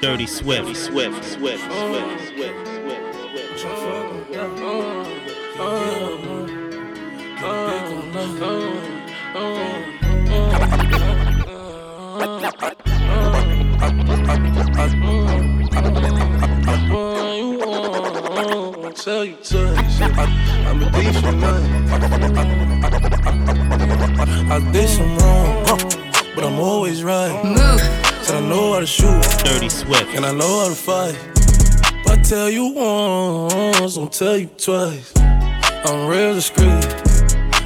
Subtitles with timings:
[0.00, 3.16] Dirty Swift, Swift, Swift, Swift, Swift, Swift,
[19.06, 21.62] Tell you twice, I'm a decent man.
[24.50, 26.05] I did some wrong,
[26.36, 27.32] but I'm always right.
[28.22, 30.14] Said I know how to shoot, Dirty Swift.
[30.14, 31.16] and I know how to fight.
[32.00, 35.12] If I tell you once, I'll tell you twice.
[35.16, 36.84] I'm real discreet,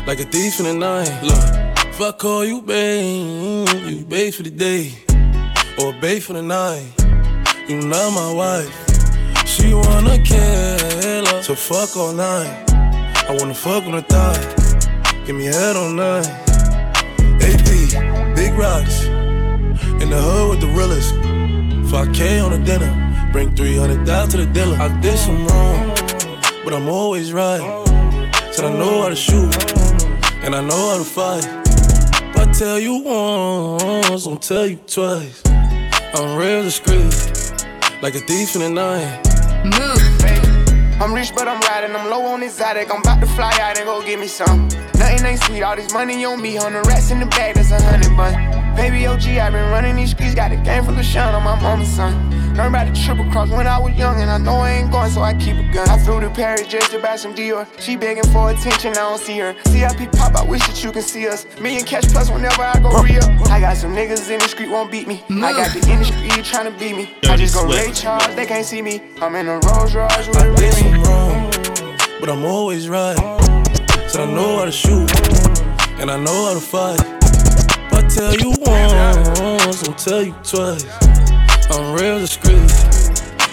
[0.06, 1.10] like a thief in the night.
[1.22, 4.92] Look, if I call you babe, you babe for the day,
[5.78, 6.86] or babe for the night.
[7.68, 8.74] You not my wife.
[9.46, 12.70] She wanna kill her, so fuck all night.
[13.28, 16.49] I wanna fuck on the thigh, give me head all night.
[18.60, 19.06] Rocks,
[20.02, 21.14] in the hood with the realest.
[21.90, 22.92] 5K on the dinner,
[23.32, 24.76] bring 300 down to the dealer.
[24.76, 25.88] I did some wrong,
[26.62, 27.62] but I'm always right.
[28.52, 29.56] Said I know how to shoot,
[30.44, 31.46] and I know how to fight.
[32.28, 35.42] If I tell you once, I'll tell you twice.
[36.14, 37.14] I'm real discreet,
[38.02, 40.39] like a thief in the night.
[41.00, 41.96] I'm rich, but I'm riding.
[41.96, 42.92] I'm low on exotic.
[42.92, 44.68] I'm about to fly out and go get me some.
[44.98, 45.62] Nothing ain't sweet.
[45.62, 46.58] All this money on me.
[46.58, 48.34] The rats in the bag, that's a hundred bun.
[48.76, 50.34] Baby OG, i been running these streets.
[50.34, 52.49] Got a game full of shine on my mama's son.
[52.54, 55.10] Learned about the triple cross when I was young, and I know I ain't going,
[55.10, 55.88] so I keep a gun.
[55.88, 57.66] I flew to Paris just to buy some Dior.
[57.80, 59.54] She begging for attention, I don't see her.
[59.66, 61.46] CIP pop, I wish that you can see us.
[61.60, 63.22] Million cash plus whenever I go real.
[63.48, 65.22] I got some niggas in the street won't beat me.
[65.30, 67.14] I got the industry trying to beat me.
[67.24, 68.02] I just go Ray Swift.
[68.02, 69.00] Charles, they can't see me.
[69.20, 72.20] I'm in a Rolls Royce with a Remy.
[72.20, 73.16] but I'm always right.
[74.08, 75.08] Said I know how to shoot,
[76.00, 77.00] and I know how to fight.
[77.00, 81.19] If I tell you once, I'll tell you twice.
[81.70, 82.58] I'm real discreet,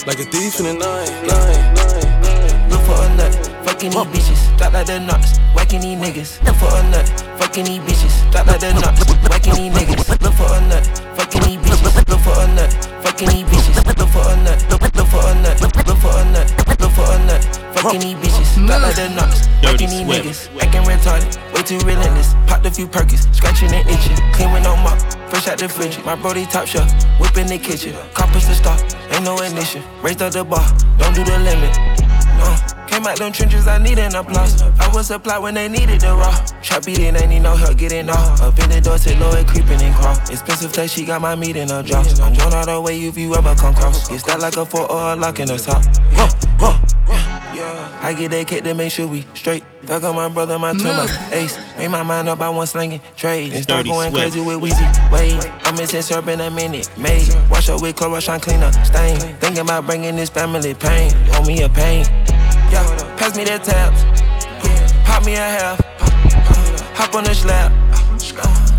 [0.08, 1.12] like a thief in the night.
[1.30, 2.70] night.
[2.72, 3.34] Look for a nut,
[3.64, 6.44] fucking these bitches, drop like the nuts, whacking these niggas.
[6.44, 7.08] Look for a nut,
[7.38, 10.22] fucking these bitches, drop like the nuts, whacking these niggas.
[10.22, 10.86] Look for a nut,
[11.16, 12.10] fucking these bitches.
[12.10, 12.74] Look for a nut,
[13.06, 13.86] fucking these bitches.
[13.86, 16.48] Look for a nut, for a nut, look, for a nut,
[16.80, 17.42] look for a nut,
[17.74, 20.62] fucking these bitches, drop like the nuts, whacking these niggas.
[20.62, 22.34] Acting retarded, way too relentless.
[22.46, 25.98] Popped a few perkins, scratching and itching, clean with no mop, fresh out the fridge.
[26.06, 28.80] My brody top shelf, whip in the kitchen, coppers to stop,
[29.12, 29.84] ain't no ignition.
[30.02, 30.66] Raised up the bar,
[30.98, 31.74] don't do the limit.
[32.38, 34.62] No, came out them trenches, I need an applause.
[34.62, 36.34] I was supply when they needed the raw.
[36.62, 38.42] Trap beating, ain't need no help getting off.
[38.42, 40.18] Up in the door, say Lloyd creeping and crawl.
[40.30, 42.20] Expensive flesh, she got my meat in her jaws.
[42.20, 44.08] I'm drawn all the way if you ever come cross.
[44.08, 45.84] Get that like a four or a lock in the top.
[46.14, 48.00] Huh, huh, yeah.
[48.02, 49.64] I get that cake to make sure we straight.
[49.84, 51.58] Fuck on my brother, my twin, my ace.
[51.78, 53.54] Made my mind up, I want slinging trade.
[53.54, 54.34] And start going Swift.
[54.34, 55.12] crazy with Weezy.
[55.12, 56.90] Wait, I'm missing syrup in a minute.
[56.98, 57.28] Made.
[57.50, 59.18] Wash up with Clorox, trying clean up stain.
[59.40, 61.12] Thinking about bringing this family pain.
[61.34, 62.06] Owe me a pain.
[63.18, 64.04] Pass me that tabs.
[65.06, 65.80] Pop me a half.
[66.96, 67.72] Hop on the slab.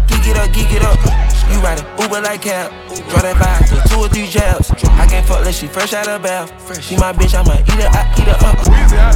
[0.08, 1.37] Geek it up, geek it up.
[1.50, 2.70] You ride it, Uber like cab.
[3.08, 4.70] Draw that vibe to two or three jabs.
[4.70, 6.52] I can't fuck unless she fresh out of bath.
[6.82, 8.58] She my bitch, I might eat her, I eat her up.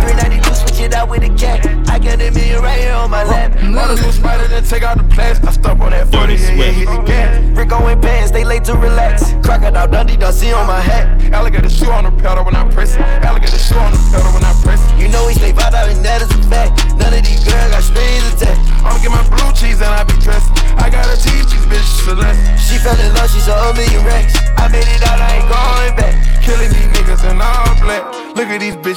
[0.00, 1.64] 392, switch it out with a cat.
[1.88, 3.52] I got a million right here on my lap.
[3.52, 3.74] Mm-hmm.
[3.74, 5.40] Mother go spider, then take out the plants.
[5.46, 6.78] I stop on that 40, Dirty yeah, yeah, Swift.
[6.78, 7.58] hit the gas.
[7.58, 9.32] Rick going pants, they late to relax.
[9.44, 11.22] Crocodile Dundee, don't see on my hat.
[11.32, 13.00] Alligator shoe on the pedal when I press it.
[13.00, 14.98] Alligator shoe on the pedal when I press it.
[15.00, 16.91] You know we stay vibe out and that is a fact.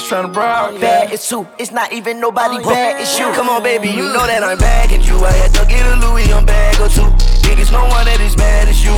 [0.05, 0.81] Bitches tryna broadcast.
[0.81, 1.47] Bad, it's two.
[1.57, 3.25] It's not even nobody bad, it's you.
[3.33, 4.13] Come on, baby, you mm.
[4.13, 5.17] know that I'm bagging you.
[5.17, 7.09] I had to get a Louis on bag or two.
[7.45, 8.93] Niggas, no one that is bad as you.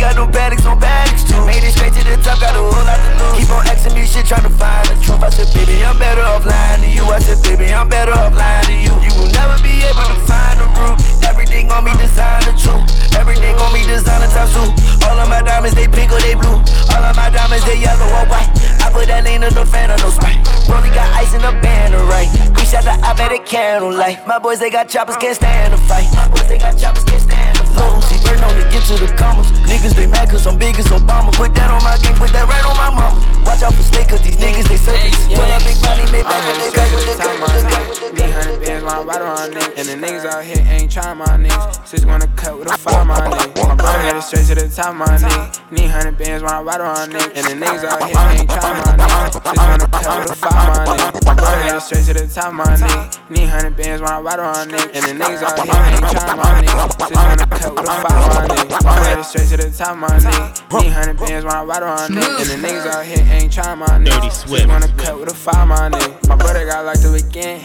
[0.00, 1.36] Got no paddocks, no paddocks too.
[1.44, 3.36] Made it straight to the top, got a whole lot to lose.
[3.36, 5.20] Keep on asking me shit, trying to find the truth.
[5.20, 7.04] I said, baby, I'm better off lying to you.
[7.04, 8.96] I said, baby, I'm better off lying to you.
[9.04, 10.96] You will never be able to find the root.
[11.28, 12.80] Everything on me designer too.
[13.12, 14.72] Everything on me designer top suit.
[15.04, 16.64] All of my diamonds, they pink or they blue.
[16.96, 18.48] All of my diamonds, they yellow or white.
[18.80, 20.40] I put that lean in the fan of no sprite.
[20.64, 22.32] Rolly got ice in the banner, right?
[22.56, 24.24] We shot the op at a candlelight.
[24.24, 26.08] My boys, they got choppers, can't stand a fight.
[26.16, 28.19] My boys, they got choppers, can't stand a fight.
[28.30, 29.50] Burn on to get to the commas.
[29.66, 31.34] Niggas, they mad cause I'm big as Obama.
[31.34, 33.18] Put that on my gang, put that right on my mama.
[33.42, 35.18] Watch out for snake cause these niggas, they circus.
[35.26, 37.88] Pull up big body, they back with they back with they back with they back
[37.90, 38.22] with they.
[38.22, 39.70] Need hundred bands, my rider on it.
[39.78, 41.86] And the niggas out here ain't trying my niggas.
[41.86, 43.66] Six wanna cut with a five my nigga.
[43.66, 45.72] My brother headed straight to the top my nigga.
[45.72, 47.34] Need hundred bands, my rider on it.
[47.34, 49.32] And the niggas out here ain't trying my nigga.
[49.34, 51.26] Six wanna cut with a five my nigga.
[51.26, 53.30] My brother headed straight to the top my nigga.
[53.30, 54.86] Need hundred bands, my rider on it.
[54.94, 56.86] And the niggas out here ain't trying my nigga.
[57.10, 59.04] Six wanna cut with a five my nigga.
[59.04, 60.82] headed straight to the top, my nigga.
[60.82, 62.40] Need hundred bands when I ride on nigga.
[62.40, 64.20] And the niggas out here ain't trying, my nigga.
[64.20, 64.68] Dirty Swift.
[64.68, 66.28] wanna cut with a fire, my nigga.
[66.28, 67.60] My brother got locked up again.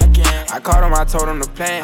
[0.51, 1.83] I called him, I told him the plan.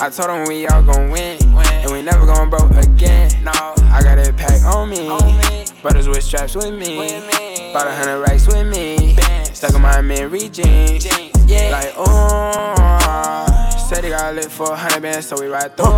[0.00, 1.38] I told him we all gon' win.
[1.42, 3.30] And we never gon' broke again.
[3.44, 5.06] No, I got that pack on me.
[5.82, 6.96] Brothers with straps with me.
[7.72, 9.16] Bought a hundred racks with me.
[9.52, 11.06] Stuck in my Mary jeans.
[11.46, 13.75] Like, oh.
[13.88, 15.86] Said he got lit for a hundred bands, so we ride through.
[15.86, 15.92] We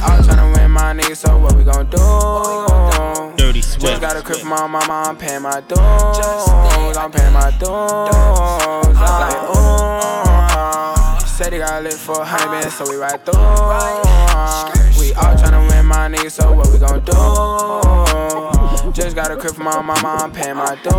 [0.00, 1.96] all tryna win, my niggas, so what we gon' do?
[3.36, 3.92] Dirty sweat.
[3.92, 5.78] Just got a crib from my mama, I'm paying my dues.
[5.80, 7.70] I'm paying my dues.
[7.70, 11.26] I'm Like, ooh.
[11.26, 13.40] Said he got lit for a hundred bands, so we ride through.
[15.00, 18.59] We all tryna win, my niggas, so what we gon' do?
[18.92, 20.92] Just got a crib from my mama, I'm paying my dues.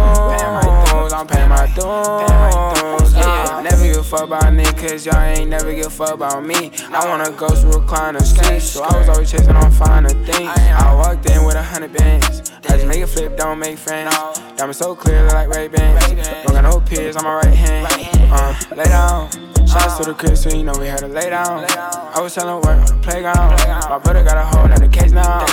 [1.13, 3.13] I'm paying my dues.
[3.13, 6.45] Yeah, never give a fuck about nigga, cause y'all ain't never give a fuck about
[6.45, 6.71] me.
[6.89, 10.49] I wanna go through to recliner seats, so I was always chasing on finer things.
[10.49, 12.51] I walked in with a hundred bands.
[12.69, 14.15] I just make a flip, don't make friends.
[14.61, 16.05] Diamonds so clear, look like Ray Bans.
[16.45, 17.87] Don't got no peers on my right hand.
[18.31, 19.27] Uh, lay down.
[19.65, 21.65] Shots to the crib, so you know we had to lay down.
[21.65, 23.57] I was selling work on the playground.
[23.89, 25.43] My brother got a hold of the case now.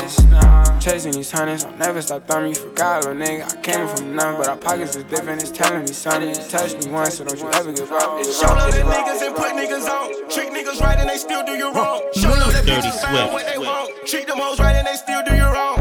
[0.78, 2.50] Chasing these hundreds, I'll never stop thumbing.
[2.50, 3.50] You forgot, little nigga.
[3.50, 5.40] I came from nothing, but our pockets is different.
[5.40, 6.28] It's telling me something.
[6.28, 8.20] You touched me once, so don't you ever give up.
[8.20, 10.28] It's Show love the niggas and put niggas on.
[10.28, 12.02] Treat niggas right and they still do you wrong.
[12.12, 13.32] Show love the Dirty bitches find Swift.
[13.32, 13.90] what they want.
[14.06, 15.81] Treat them hoes right and they still do you wrong.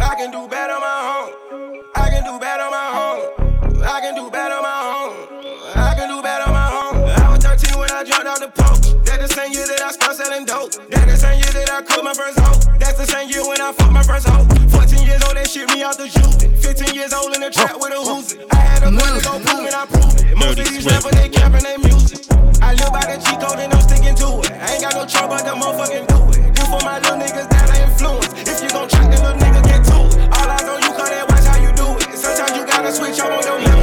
[0.00, 0.57] I can do better
[11.88, 12.78] same year that I cooked my first hoe.
[12.78, 14.44] That's the same year when I fucked my first hoe.
[14.70, 16.52] 14 years old, they shit me out the juke.
[16.62, 18.44] 15 years old in the trap with a Uzi.
[18.52, 20.36] I had a money go prove it, I prove it.
[20.36, 22.26] Most of these rappers, they capping they music.
[22.60, 24.52] I live by the cheat code and I'm sticking to it.
[24.52, 26.54] I ain't got no trouble, but the motherfucking do it.
[26.54, 28.28] This for my little niggas that I influence.
[28.44, 30.12] If you gon' track, then little nigga get to it.
[30.34, 32.16] All eyes on you, cause they watch how you do it.
[32.18, 33.77] Sometimes you gotta switch up on your nigga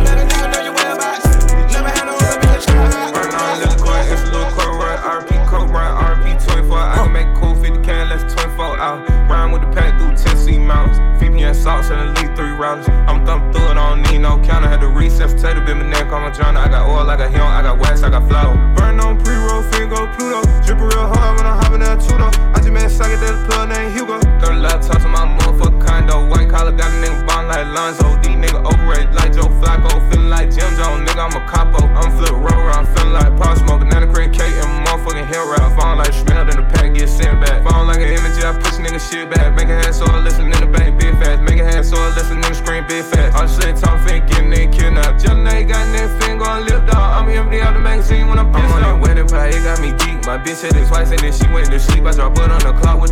[11.56, 12.88] Salts and at least three rounds.
[12.90, 14.68] I'm thumb through it, I don't need no counter.
[14.68, 16.62] Had to reset potato, been my neck my journal.
[16.62, 18.75] I got oil, I got him, I got wax, I got flour.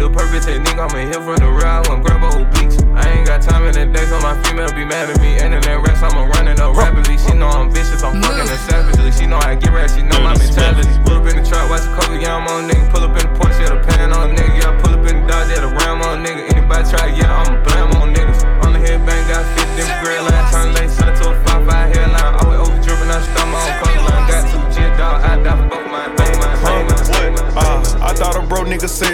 [0.04, 0.76] The perfect technique.
[0.76, 2.76] I'm in here from the real, I want grab a obliques.
[2.92, 5.40] I ain't got time in the day, so my female be mad at me.
[5.40, 5.64] And in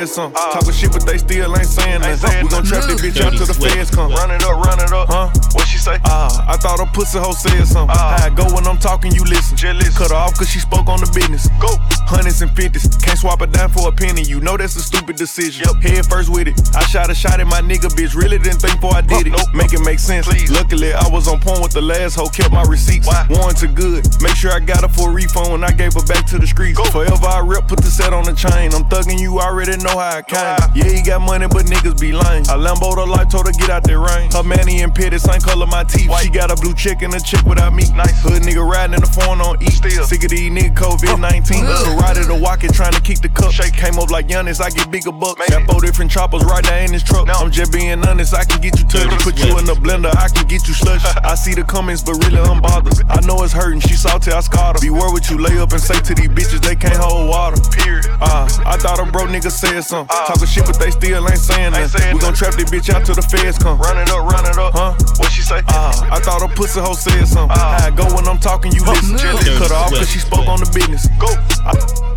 [0.10, 0.42] nigga said something.
[0.52, 2.44] Talking shit, but they still ain't saying nothing.
[2.44, 4.12] We gon' trap this bitch out Dirty till the feds come.
[4.12, 5.08] Run it up, run it up.
[5.10, 5.30] Huh?
[5.54, 5.98] What she say?
[6.06, 7.96] Uh, I thought a pussy hoe said something.
[7.98, 8.18] Ah.
[8.18, 9.58] How I go when I'm talking, you listen.
[9.58, 9.94] Just listen.
[9.94, 11.48] Cut her off cause she spoke on the business.
[11.60, 11.70] Go.
[12.10, 14.24] Hundreds and fifties, can't swap a dime for a penny.
[14.24, 15.66] You know that's a stupid decision.
[15.70, 15.84] Yep.
[15.84, 16.58] Head first with it.
[16.76, 18.16] I shot a shot at my nigga, bitch.
[18.16, 19.34] Really didn't think before I did it.
[19.38, 19.54] Nope.
[19.54, 20.28] Make it make sense.
[20.28, 20.50] Please.
[20.52, 23.06] Luckily, I was on point with the last hoe, kept my receipts.
[23.06, 23.28] Why?
[23.30, 24.08] Warranty good.
[24.22, 26.48] Make sure I got her for a refund when I gave her back to the
[26.48, 26.78] streets.
[26.78, 26.86] Go.
[26.90, 28.74] Forever I rep, put the set on the chain.
[28.74, 30.58] I'm thugging you, already know how I came.
[30.76, 32.48] Yeah, he got money, but niggas be lying.
[32.48, 34.32] I Lambo the life, told her get out that rain.
[34.32, 36.10] Her manny and pitty, same color my teeth.
[36.22, 37.84] She got a blue chick and a chick without me.
[37.92, 38.22] Nice.
[38.24, 39.68] Hood nigga riding in the phone on E.
[39.68, 40.06] Still.
[40.06, 41.64] Sick of these niggas COVID 19.
[41.66, 43.52] Karate the walking, trying to keep the cup.
[43.52, 45.44] Shake came up like Giannis, I get bigger bucks.
[45.50, 47.28] Got four different choppers right there in this truck.
[47.28, 47.34] No.
[47.34, 49.24] I'm just being honest, I can get you touched.
[49.24, 51.04] Put you in the blender, I can get you slush.
[51.24, 53.00] I see the comments, but really I'm bothered.
[53.10, 54.82] I know it's hurting, she salty, I scarred her.
[54.82, 57.60] Beware what you lay up and say to these bitches, they can't hold water.
[57.72, 58.08] Period.
[58.22, 60.16] Uh, I thought a bro nigga said something.
[60.30, 62.14] Talking shit, but they still ain't saying nothing.
[62.14, 63.80] We gon' trap this bitch out till the feds come.
[63.82, 64.74] Run it up, run it up.
[64.78, 64.94] Huh?
[65.18, 65.66] What she say?
[65.68, 67.58] Uh, I thought a pussy hoe said something.
[67.58, 69.18] How I go when I'm talking, you listen.
[69.18, 71.10] Cut her off cause she spoke on the business.
[71.18, 71.28] Go.
[71.74, 72.09] Move.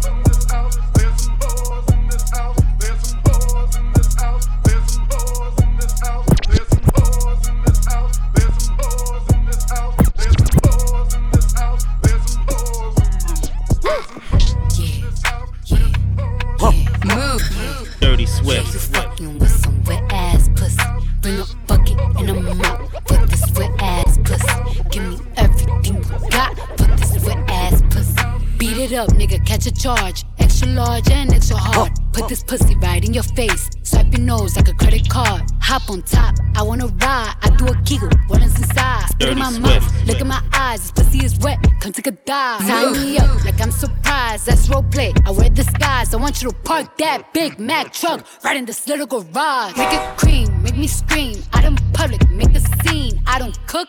[29.02, 30.24] Up, nigga, catch a charge.
[30.38, 31.92] Extra large and extra hard.
[32.12, 33.68] Put this pussy right in your face.
[33.82, 35.42] Swipe your nose like a credit card.
[35.60, 37.34] Hop on top, I wanna ride.
[37.42, 39.06] I do a giggle, what is inside?
[39.10, 40.80] Spit in my mouth, look in my eyes.
[40.82, 42.60] This pussy is wet, come take a dive.
[42.60, 44.46] Tie me up like I'm surprised.
[44.46, 45.12] That's role play.
[45.26, 46.14] I wear disguise.
[46.14, 49.76] I want you to park that Big Mac truck right in this little garage.
[49.76, 51.42] Make it cream, make me scream.
[51.54, 53.20] Out in public, make a scene.
[53.26, 53.88] I don't cook.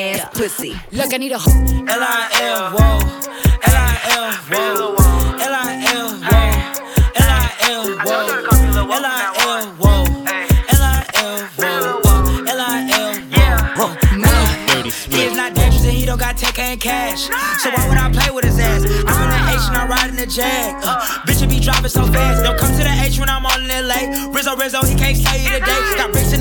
[0.00, 0.74] ass pussy.
[0.92, 2.98] Look, I need a L I L, whoa.
[3.62, 5.06] L I L, whoa.
[5.38, 6.46] L I L, whoa.
[7.16, 8.18] L I L, whoa.
[8.18, 10.04] L I L, whoa.
[10.68, 11.38] L I L,
[12.02, 12.44] whoa.
[12.46, 13.14] L I L,
[13.76, 13.90] whoa.
[14.66, 17.22] Dirty He is not dangerous and he don't got tech and cash.
[17.62, 18.84] So why would I play with his ass?
[18.84, 20.74] I'm in the H and I'm riding the Jag.
[20.82, 22.42] Uh, bitch, it be driving so fast.
[22.44, 24.28] Don't come to the H when I'm on in LA.
[24.32, 25.94] Rizzo, Rizzo, he can't stay here today.
[25.96, 26.31] Got bricks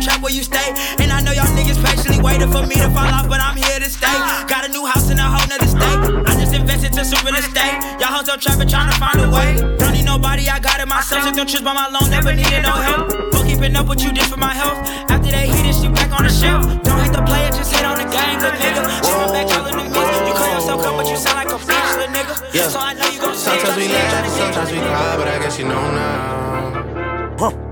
[0.00, 0.72] in don't trap where you stay.
[0.98, 3.78] And I know y'all niggas patiently waiting for me to fall off, but I'm here
[3.78, 4.12] to stay.
[4.48, 6.00] Got a new house in a whole nother state.
[6.26, 7.76] I just invested to some real estate.
[8.00, 9.60] Y'all hoes on traffic trying to find a way.
[9.76, 11.24] Don't need nobody, I got it myself.
[11.24, 13.12] Took them trips by my loan, never needed no help.
[13.32, 14.78] Fuck keeping up with you, did for my health.
[15.10, 16.64] After they hit it, she back on the shelf.
[16.82, 18.82] Don't hate the player, just hit on the gang, good nigga.
[19.04, 20.06] She went back calling the mix.
[20.28, 22.34] You call yourself come, but you sound like a bitch, little nigga.
[22.54, 22.68] Yeah.
[22.68, 25.58] So I know you gon' see Sometimes we laugh, sometimes we cry, but I guess
[25.58, 26.40] you know now.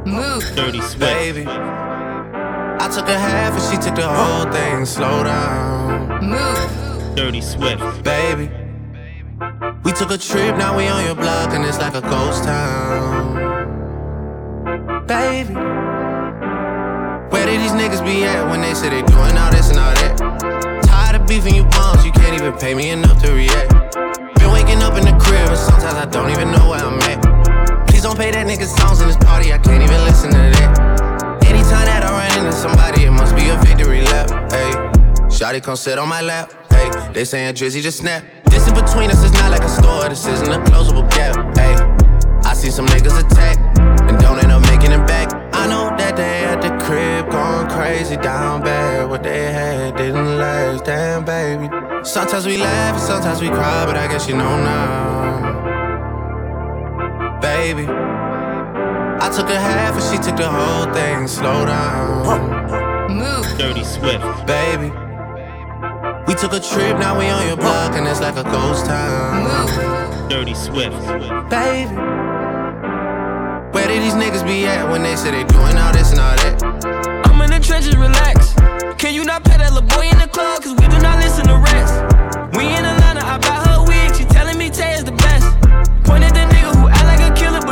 [0.08, 0.42] Move.
[0.56, 1.00] Dirty Swift.
[1.00, 1.44] Baby,
[2.80, 4.86] I took a half and she took the whole thing.
[4.86, 7.16] Slow down, Move.
[7.16, 8.04] Dirty Swift.
[8.04, 8.50] baby.
[9.82, 13.34] We took a trip, now we on your block, and it's like a ghost town.
[15.06, 15.54] Baby,
[17.30, 19.94] where did these niggas be at when they say they doing all this and all
[19.94, 20.82] that?
[20.84, 23.72] Tired of beefing you bums, you can't even pay me enough to react.
[24.38, 27.88] Been waking up in the crib, and sometimes I don't even know where I'm at.
[27.88, 31.07] Please don't pay that nigga songs in this party, I can't even listen to that.
[31.78, 34.30] Anytime that I run into somebody, it must be a victory lap.
[34.50, 34.72] Hey,
[35.28, 36.52] Shotty come sit on my lap.
[36.70, 38.24] Hey, they saying Drizzy just snap.
[38.44, 41.36] This in between us is not like a store, this isn't a closable gap.
[41.56, 41.74] Hey,
[42.48, 45.32] I see some niggas attack and don't end up making it back.
[45.54, 49.08] I know that they at the crib going crazy down bad.
[49.08, 51.68] What they had didn't last, damn baby.
[52.02, 55.68] Sometimes we laugh sometimes we cry, but I guess you know now.
[57.40, 57.86] Baby,
[59.20, 61.26] I took a half and she took the whole thing.
[61.26, 63.58] Slow down, Move.
[63.58, 64.22] Dirty Swift.
[64.46, 64.92] baby.
[66.26, 69.42] We took a trip, now we on your block, and it's like a ghost town.
[69.42, 70.28] Move.
[70.28, 70.94] Dirty Swift.
[71.50, 71.94] Baby,
[73.72, 76.36] where did these niggas be at when they say they doing all this and all
[76.36, 76.62] that?
[77.26, 78.54] I'm in the trenches, relax.
[78.98, 80.62] Can you not pay that little boy in the club?
[80.62, 81.94] Cause we do not listen to rest.
[82.56, 84.14] We in Atlanta, I buy her wig.
[84.14, 85.27] She telling me Tay is the best.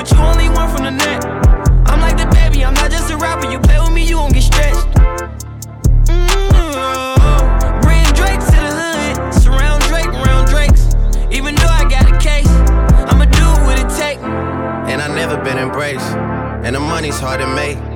[0.07, 1.25] But you only one from the net.
[1.87, 3.51] I'm like the baby, I'm not just a rapper.
[3.51, 4.87] You play with me, you gon' get stretched.
[6.07, 7.81] Mm-hmm.
[7.81, 9.35] Bring Drake to the hood.
[9.35, 10.95] Surround Drake around Drakes.
[11.31, 12.49] Even though I got a case,
[13.11, 13.87] I'ma do what it.
[14.89, 16.07] And I never been embraced,
[16.65, 17.96] and the money's hard to make.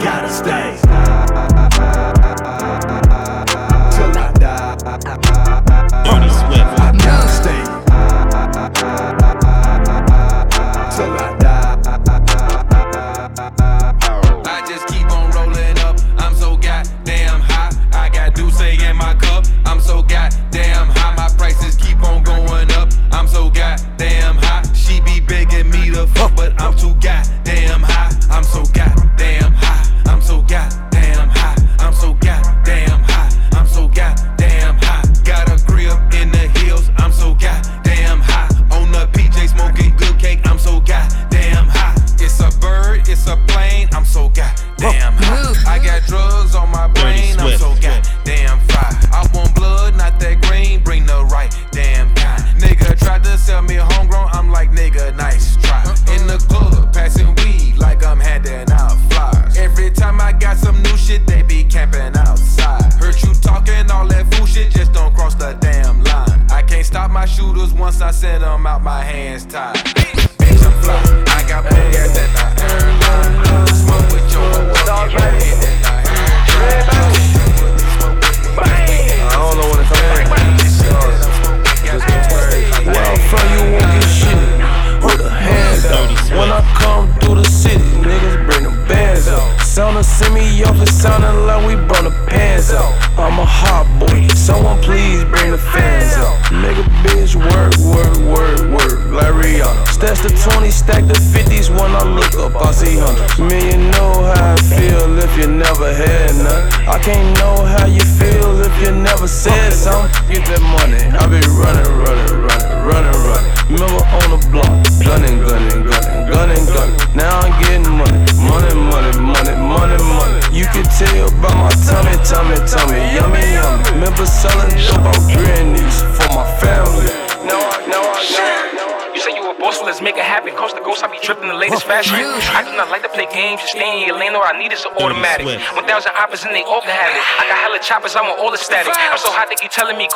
[0.00, 0.83] gotta stay.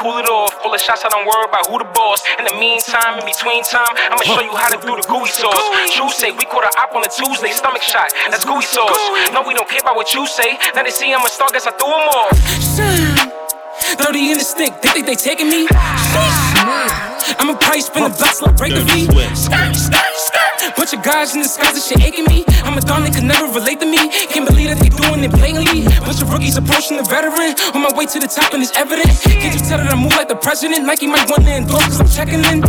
[0.09, 0.63] Keep telling me cool it off.
[0.63, 2.25] Full of shots, I don't worry about who the boss.
[2.39, 5.61] In the meantime, in between time, I'ma show you how to do the gooey sauce.
[5.95, 8.13] True say we caught a op on a Tuesday, stomach shot.
[8.31, 8.99] That's gooey sauce.
[9.33, 10.59] No, we don't care about what you say.
[10.75, 12.33] Now they see I'm a star, guess I threw 'em off.
[13.99, 15.69] 30 in the stick, they think they taking me.
[17.39, 19.09] I'm a price spin the blocks like break a V.
[20.77, 22.45] Bunch of guys in the skies and shit aching me.
[22.63, 23.99] I'm a dog, they could never relate to me.
[24.31, 25.85] Can't believe that they doing it blatantly.
[26.05, 27.59] Bunch of rookies approaching the veteran.
[27.75, 29.11] On my way to the top and it's evident.
[29.27, 30.87] Can't you tell that I move like the president?
[30.87, 32.63] Nike might want to endorse cause I'm checking in.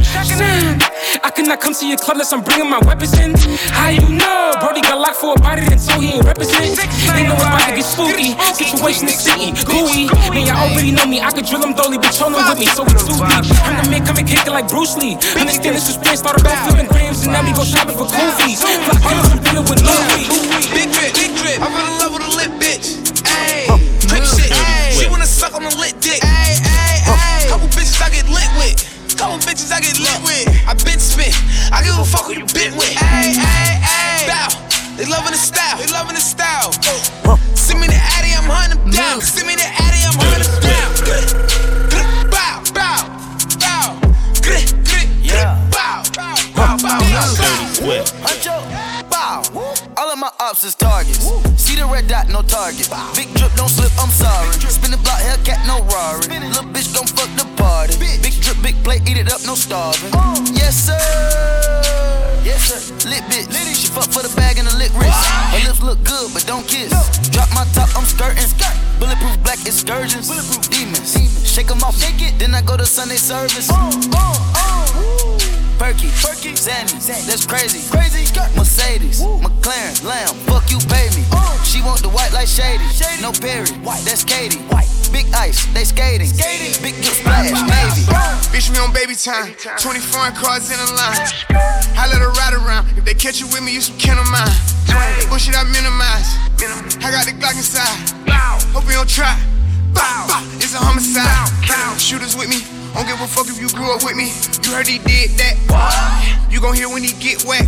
[1.21, 3.35] I could not come to your club unless I'm bringing my weapons in.
[3.75, 4.57] How you know?
[4.59, 6.75] Brody got locked for a body and so he ain't represent.
[7.15, 8.35] They know it's about to get spooky.
[8.55, 10.09] Situation is sticky, gooey.
[10.33, 11.21] Man, y'all already know me.
[11.21, 13.47] I could drill them dolly, but y'all know with me, so it's too deep.
[13.63, 15.15] I'm the man coming kicking like Bruce Lee.
[15.39, 18.61] Understand this is spin, started off flipping grams, and now we go shopping for koofies.
[18.61, 20.29] Fly pills and dinner with Louis.
[20.69, 21.57] Big drip, big drip.
[21.57, 23.01] I fell in love with a lit bitch.
[23.25, 23.65] Ayy,
[24.05, 24.53] drip shit.
[24.93, 26.21] She wanna suck on a lit dick.
[26.21, 27.49] Ayy, ayy, ayy.
[27.49, 28.77] Couple bitches I get lit with.
[29.17, 30.45] Couple bitches I get lit with.
[30.69, 31.33] I been spit.
[31.73, 32.93] I give a fuck who you been with.
[33.01, 34.27] Ayy, ayy, ayy.
[34.29, 34.49] Bow.
[34.97, 35.77] They loving the style.
[35.77, 36.69] They loving the style.
[37.25, 37.39] Oh.
[37.55, 39.19] Send me the Addy, I'm hunting them down.
[39.19, 39.23] Mm.
[39.23, 41.58] Send me the Addy, I'm hunting them down.
[47.89, 48.05] Bow.
[48.21, 48.55] Huncho,
[49.09, 49.41] bow.
[49.97, 51.25] All of my ops is targets.
[51.57, 52.89] See the red dot, no target.
[53.15, 54.53] Big drip, don't slip, I'm sorry.
[54.69, 56.29] Spin the block, Hellcat, no Rari.
[56.29, 57.97] Little bitch gon' fuck the party.
[57.97, 60.13] Big drip, big plate, eat it up, no starving.
[60.53, 61.01] Yes, sir.
[62.45, 63.09] Yes, sir.
[63.09, 63.49] Lit bitch.
[63.79, 65.17] She fuck for the bag and the lit wrist.
[65.53, 66.93] Her lips look good, but don't kiss.
[67.29, 68.45] Drop my top, I'm skirting.
[68.99, 70.27] Bulletproof black excursions.
[70.27, 71.15] Bulletproof demons.
[71.47, 72.37] Shake them off, shake it.
[72.37, 73.69] Then I go to Sunday service.
[73.71, 74.53] Oh, oh,
[74.95, 75.38] oh.
[75.79, 76.91] Perky, Perky, Zanny,
[77.25, 77.79] that's crazy.
[77.89, 81.23] Crazy, Mercedes, McLaren, Lamb, fuck you, pay me.
[81.31, 81.63] Uh.
[81.63, 82.83] She want the white like Shady,
[83.23, 83.71] no Perry,
[84.03, 84.59] that's Katy.
[85.11, 86.75] Big ice, they skating, skating.
[86.83, 88.03] big drip splash, Navy.
[88.51, 89.55] Bitch, me on baby time.
[89.55, 91.17] 20 foreign cars in a line.
[91.97, 92.85] I let her ride around.
[92.97, 94.51] If they catch you with me, you some kin of mine.
[95.29, 96.29] Bullshit I minimize.
[97.01, 97.87] I got the Glock inside.
[98.75, 99.33] Hope you don't try.
[99.93, 100.43] Bow, bow.
[100.57, 101.99] It's a homicide.
[101.99, 102.78] Shooters with me.
[102.93, 104.31] Don't give a fuck if you grew up with me.
[104.65, 105.55] You heard he did that.
[106.49, 107.65] You gon' hear when he get wet.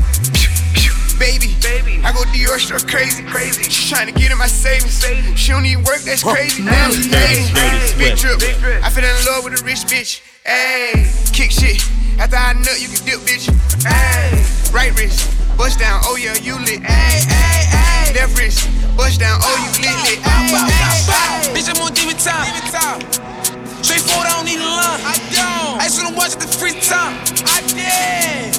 [1.22, 3.70] Baby, baby, I go Dior struck crazy, crazy.
[3.70, 5.06] She tryna get in my savings.
[5.38, 6.64] She don't even work, that's crazy.
[6.64, 6.74] Mm.
[6.74, 8.42] Damn, she Dirty, Big drip.
[8.82, 10.26] I fell in love with a rich bitch.
[10.50, 11.78] Ayy, kick shit.
[12.18, 13.54] After I nut, you can dip, bitch.
[13.86, 16.02] Ayy, right wrist, bust down.
[16.06, 16.82] Oh yeah, you lit.
[16.82, 18.16] Ayy, ayy, ayy.
[18.16, 18.66] Left wrist,
[18.98, 19.38] bust down.
[19.44, 20.20] Oh you lit, lit.
[20.26, 21.54] Ayy, ayy, ayy.
[21.54, 23.61] Bitch, I'm on demon time.
[23.82, 25.02] Straightforward, I don't need a line.
[25.02, 25.82] I don't.
[25.82, 27.18] I just wanna watch it the free time.
[27.50, 28.54] I did.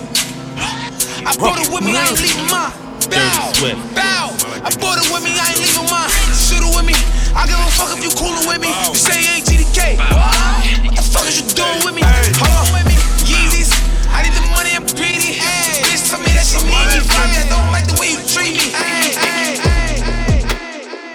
[1.22, 2.74] I brought it with me, I ain't leaving mine.
[3.06, 3.54] Bow,
[3.94, 4.34] bow.
[4.66, 6.10] I brought it with me, I ain't leaving mine.
[6.34, 6.98] Shoot it with me.
[7.38, 8.68] I give a fuck if you coolin' with me.
[8.68, 9.96] You say you ain't GDK.
[9.96, 12.02] What the fuck is you doing with me?
[12.04, 12.61] Hold on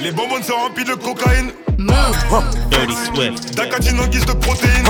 [0.08, 1.52] Les bonbons sont remplis de cocaïne.
[1.78, 3.56] Dirty Swift.
[3.56, 4.88] D'acatine en guise de protéines.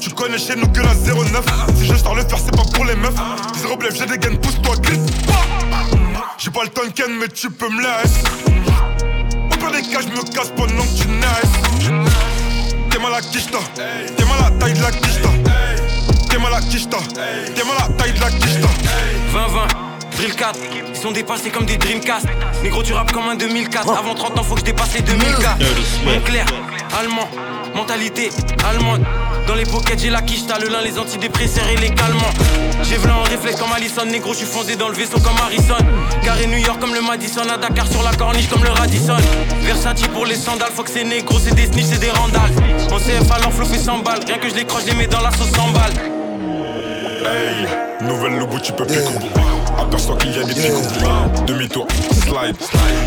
[0.00, 1.44] Tu connais chez nous que la 09.
[1.76, 3.14] Si je sors le faire, c'est pas pour les meufs.
[3.54, 5.12] Zéro blef, j'ai des gaines, pousse-toi, glisse.
[6.38, 8.24] J'ai pas le tonken, mais tu peux me laisser.
[9.44, 12.08] Au pire des cas, je me casse pendant que tu naisses.
[12.90, 13.58] T'es mal à quicheta.
[13.76, 15.28] T'es mal à la taille de la quicheta.
[16.28, 16.98] T'es mal à quicheta.
[17.54, 18.68] T'es mal à la taille de la quicheta.
[19.32, 19.89] 20-20,
[20.20, 20.58] Drill 4,
[20.90, 22.26] ils sont dépassés comme des Dreamcast.
[22.62, 23.88] Négro, tu rappes comme un 2004.
[23.88, 25.56] Avant 30 ans, faut que je dépasse les 2004.
[26.04, 26.44] Montclair,
[27.00, 27.26] allemand,
[27.74, 28.28] mentalité
[28.68, 29.02] allemande.
[29.46, 32.34] Dans les pockets, j'ai la quiche, t'as le lin, les antidépresseurs et les calmants.
[32.82, 35.78] J'ai v'là en réflexe comme Allison, négro, je suis fondé dans le vaisseau comme Harrison.
[36.22, 39.16] Carré New York comme le Madison, à Dakar sur la corniche comme le Radisson.
[39.62, 42.52] Versace pour les sandales, faut que c'est négro, c'est des snitch, c'est des randales.
[42.92, 45.06] En CF alors flow fait 100 balles, rien que je les croche, je les mets
[45.06, 45.94] dans la sauce 100 balles.
[47.24, 48.98] Hey, nouvelle logo, tu peux plus.
[49.78, 51.46] Aperçois qu'il y a des petits coups.
[51.46, 52.56] Demi-tour, slide,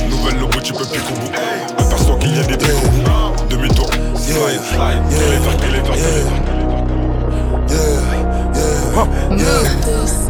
[0.10, 1.32] Nouvelle logo, tu peux piquer au bout.
[1.78, 3.46] Aperçois qu'il y a des picots.
[3.50, 5.04] Demi-tour, slide, slide.
[5.10, 6.54] Téléphone, téléphone,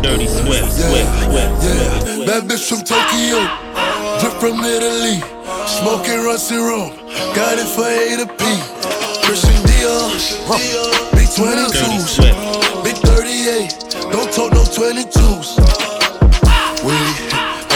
[0.02, 2.26] Dirty Swift, Swift, Swift, Swift.
[2.26, 3.40] Bad bitch from Tokyo,
[4.20, 5.22] drip from Italy.
[5.68, 6.92] Smoking rusty rum,
[7.36, 8.46] got it for A to P.
[9.24, 10.12] Christian Dior,
[11.14, 12.20] big 22s,
[12.84, 14.12] big 38.
[14.12, 15.93] Don't talk no 22s.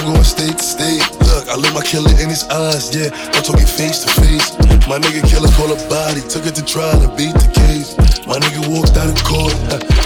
[0.07, 1.03] Wait, I'm going state to state.
[1.19, 3.09] Look, I look my killer in his eyes, yeah.
[3.35, 4.57] I'm talking face to face.
[4.87, 7.97] My nigga killer call a body, took it to trial and beat the case.
[8.25, 9.53] My nigga walked out of court,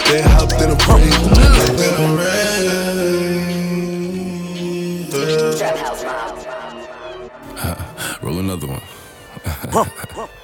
[0.09, 1.11] then hopped in a plane.
[8.21, 8.81] Roll another one.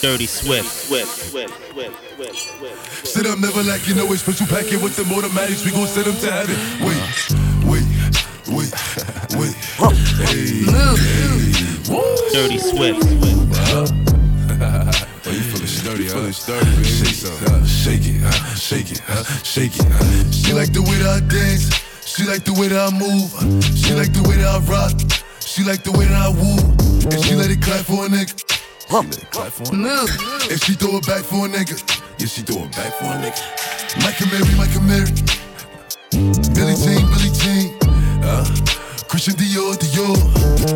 [0.00, 3.06] Dirty Swift, Swift, Swift, Swift, Swift, Swift.
[3.06, 5.64] Sit up, never like you know it's special packet with the automatics.
[5.64, 6.56] We gon' send them to heaven.
[6.86, 7.51] Wait,
[8.52, 8.72] wait,
[9.36, 9.54] wait, wait.
[10.28, 11.52] Hey, hey.
[12.32, 13.92] Dirty Swift, Swift.
[15.24, 16.14] Oh, you feeling sturdy, huh?
[16.14, 17.04] Feeling sturdy, baby.
[17.04, 19.86] Shake it, uh, shake it, uh, shake it, uh, shake it.
[19.86, 20.30] uh.
[20.30, 21.70] She like the way that I dance.
[22.06, 23.30] She like the way that I move.
[23.76, 24.92] She like the way that I rock.
[25.40, 26.58] She like the way that I woo.
[27.10, 28.34] And she let it clap for a nigga.
[28.90, 30.50] She let it clap for a nigga.
[30.50, 31.76] And she throw it back for a nigga.
[32.18, 33.40] Yeah, she throw it back for a nigga.
[34.04, 35.12] Mike Amiri, Mike Amiri.
[36.54, 37.71] Billy Jean, Billy Jean.
[39.08, 40.16] Christian Dior, Dior.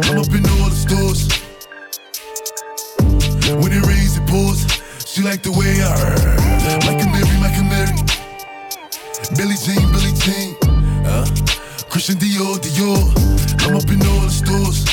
[0.08, 1.28] I'm up in all the stores.
[3.62, 4.66] When it rains, it pours.
[5.04, 6.20] She like the way I heard.
[6.84, 7.96] Mike Amiri, Mike Amiri.
[9.36, 10.54] Billy Jean, Billy Jean.
[11.06, 11.24] Uh,
[11.88, 13.00] Christian Dior, Dior.
[13.64, 14.84] I'm up in all the stores.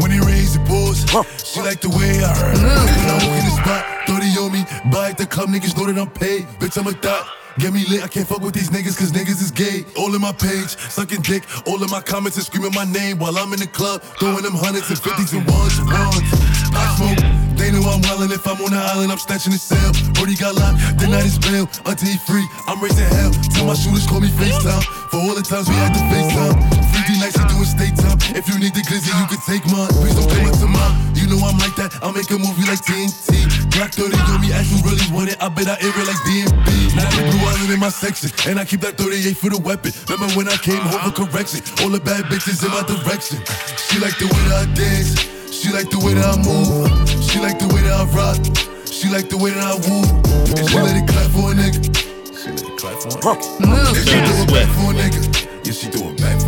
[0.00, 1.02] When it rains, it pours.
[1.42, 2.56] She like the way I heard.
[2.56, 4.64] When I walk in the spot, 30 on me.
[4.92, 6.44] Buy at the club, niggas know that I'm paid.
[6.60, 7.26] Bitch, I'm a thot.
[7.58, 9.84] Get me lit, I can't fuck with these niggas cause niggas is gay.
[9.98, 11.42] All in my page, sucking dick.
[11.66, 14.00] All in my comments and screaming my name while I'm in the club.
[14.20, 16.22] Throwing them hundreds and fifties and ones and ones.
[16.70, 17.18] I smoke,
[17.58, 18.30] they know I'm wildin'.
[18.30, 19.90] If I'm on the island, I'm snatching the cell.
[20.14, 21.66] Brody got locked, the night is bail.
[21.84, 23.32] Until he free, I'm raising hell.
[23.50, 24.84] Tell my shooters call me FaceTime.
[25.10, 26.77] For all the times we had to FaceTime.
[27.18, 28.18] 3D nights, I do it state time.
[28.36, 29.90] If you need the glizzy, you can take mine.
[29.98, 30.94] Please don't come up to mine.
[31.14, 31.94] You know I'm like that.
[32.02, 33.46] I'll make a movie like TNT.
[33.74, 35.36] Black 30 on me, as you really want it.
[35.42, 36.94] I bet I air it like DMB.
[36.94, 38.30] Now the blue island in my section.
[38.46, 39.92] And I keep that 38 for the weapon.
[40.08, 41.60] Remember when I came home for correction?
[41.82, 43.42] All the bad bitches in my direction.
[43.76, 45.18] She like the way that I dance.
[45.50, 46.86] She like the way that I move.
[47.22, 48.38] She like the way that I rock.
[48.86, 50.06] She like the way that I woo.
[50.54, 51.82] And she let it clap for a nigga.
[52.30, 53.90] She let it clap for a nigga.
[53.90, 55.22] And she throw it back for a nigga.
[55.66, 56.47] Yeah, she throw it back for a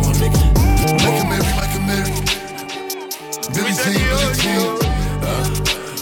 [3.53, 4.77] Billy Jean, Billy Jean.
[5.21, 5.43] Uh,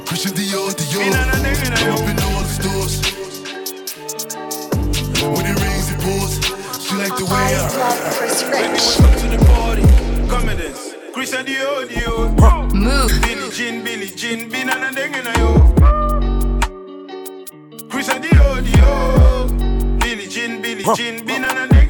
[0.05, 1.01] Christian Dior, Dior.
[1.01, 2.93] I'm up in all the stores.
[5.23, 6.33] When it rains, it pours.
[6.83, 7.69] She like the way I
[8.51, 9.83] Baby, welcome to the party.
[10.29, 10.93] Come and dance.
[11.13, 12.73] Christian Dior, Dior.
[12.73, 13.21] Move.
[13.21, 15.49] Billy Jean, Billy Jean, bin and a ding in a yo.
[17.89, 19.99] Christian Dior, Dior.
[19.99, 21.89] Billy Jean, Billy Jean, bin and a ding.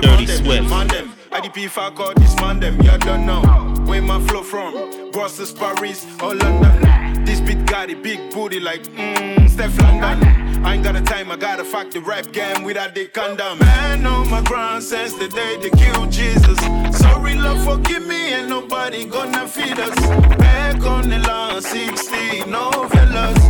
[0.00, 0.70] Dirty man Swift.
[0.70, 1.12] Man them.
[1.30, 2.80] IDP fuck all this man them.
[2.82, 5.10] You don't know where my flow from.
[5.10, 7.24] Brussels, Paris, or London.
[7.24, 10.64] This beat got a big booty like mmm, Stefflon Don.
[10.64, 13.58] I ain't got a time, I gotta fuck the rap game without the condom.
[13.60, 16.58] Man on my ground since the day they killed Jesus.
[16.96, 19.96] Sorry, love, forgive me, ain't nobody gonna feed us.
[20.36, 23.40] Back on the line, 16 novellas.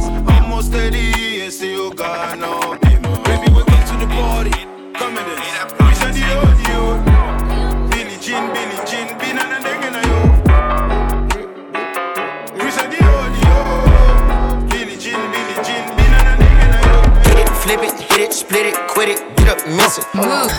[0.41, 3.25] Almost 30 years, still got no payment.
[3.25, 4.51] Baby, welcome to the party.
[4.95, 5.99] Come in this.
[5.99, 7.89] Said the audio.
[7.91, 9.18] Billy Jean, Billy Jean,
[17.69, 20.07] flip it, hit it, split it, quit it, get up, miss it.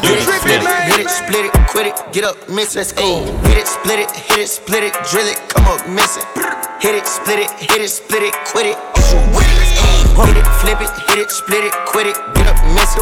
[0.06, 2.86] Hit it, flip it, hit it, split it, quit it, get up, miss it.
[3.02, 6.26] Ayy, hit it, split it, hit it, split it, drill it, come up, miss it.
[6.86, 9.74] Hit it, split it, hit it, split it, quit it, is you with it?
[9.82, 13.02] Ayy, hit it, flip it, hit it, split it, quit it, get up, miss it.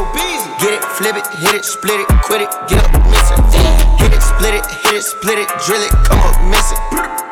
[0.63, 3.43] Get it, flip it, hit it, split it, quit it, get up, miss it.
[3.99, 6.79] Hit it, split it, hit it, split it, drill it, come up, miss it.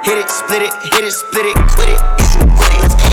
[0.04, 2.55] Hit it, split it, hit it, split it, quit it, is you with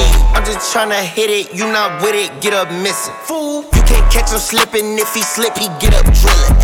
[0.02, 0.14] it?
[0.34, 3.14] I'm just tryna hit it, you not with it, get up, missing.
[3.24, 6.56] Fool, you can't catch him slipping, if he slip, he get up, drilling.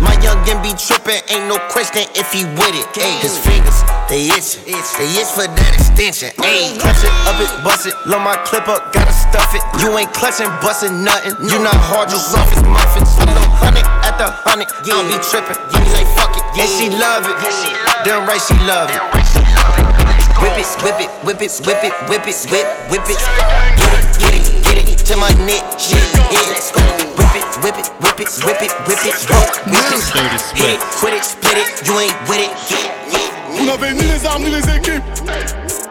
[0.00, 2.84] My youngin' be trippin', ain't no question if he with it.
[3.00, 3.80] Ayy, his fingers,
[4.12, 6.28] they itchin', they itch for that extension.
[6.44, 9.64] Ayy, clutch it, up it, bust it, load my clip up, gotta stuff it.
[9.80, 13.08] You ain't clutchin', bustin' nothing, you not hard, you soft as muffins.
[13.16, 16.44] I know honey at the honey, I don't be trippin', you be like fuck it,
[16.60, 17.36] and she love it.
[18.04, 19.45] Damn right she love it.
[20.40, 23.18] Whip it, whip it, whip it, whip it, whip it, whip, whip it.
[23.76, 25.64] Get it, get it, get it, to my neck.
[25.78, 25.96] Shit,
[26.30, 26.72] hit.
[27.16, 29.62] Whip it, whip it, whip it, whip it, whip it, whip it.
[29.66, 30.42] Whip it.
[30.54, 31.86] Hit it, quit it, split it.
[31.86, 32.50] You ain't with it.
[32.68, 33.32] Get, get.
[33.50, 35.02] Vous n'avez ni les armes ni les équipes.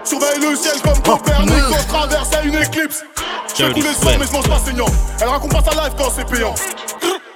[0.03, 3.03] Surveille le ciel comme Copernic quand je traverse à une éclipse.
[3.57, 4.85] Je fais couler le sang mais je mange pas saignant.
[5.19, 6.53] Elle raconte pas sa life quand c'est payant.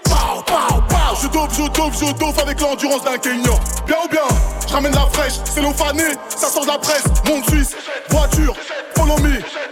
[0.06, 0.99] Pow, pow, pow.
[1.22, 3.60] Je dope, je dope, je avec l'endurance d'un Kenyan.
[3.86, 4.22] Bien ou bien,
[4.68, 7.04] je ramène la fraîche, c'est l'eau fanée, ça sort de la presse.
[7.28, 7.76] Monde suisse,
[8.10, 8.56] voiture,
[8.96, 9.18] follow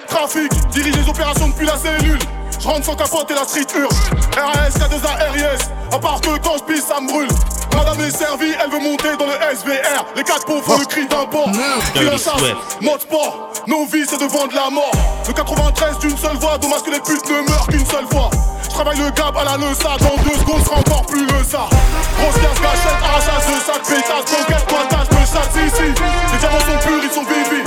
[0.07, 2.19] trafic, dirige les opérations depuis la cellule.
[2.59, 3.89] Je rentre sans capote et la street hurle.
[4.35, 7.29] RAS, K2A, RIS, à part que quand je pisse, ça me brûle.
[7.75, 10.05] Madame est servie, elle veut monter dans le SVR.
[10.15, 13.51] Les quatre pauvres font le cri d'un charge, mode sport.
[13.67, 14.91] Nos vies, c'est devant de la mort.
[15.27, 18.31] Le 93 d'une seule voix, dommage que les putes ne meurent qu'une seule fois.
[18.63, 21.69] Je travaille le gab à la leusa, dans deux secondes, sera encore plus le ça.
[22.17, 25.83] Grosse casse, gâchette, arrachage de sac, pétasse, banquette, pointage, me chatte, si, si.
[25.83, 27.66] Les diamants sont purs, ils sont vivis.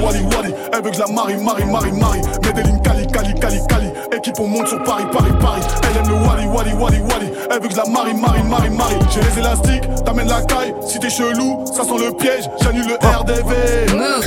[0.00, 0.54] Wally, Wally.
[0.72, 2.20] Elle veut que je la marie, marie, marie, marie.
[2.44, 3.88] Medellin, Cali, Cali, Cali, Cali.
[4.16, 5.60] Équipe, on monte sur Paris, Paris, Paris.
[5.90, 7.32] Elle aime le Wally, Wally, Wally, Wally.
[7.50, 8.96] Elle veut que je la marie, marie, marie, marie.
[9.10, 10.74] J'ai les élastiques, t'amènes la caille.
[10.86, 12.48] Si t'es chelou, ça sent le piège.
[12.62, 13.54] J'annule le RDV.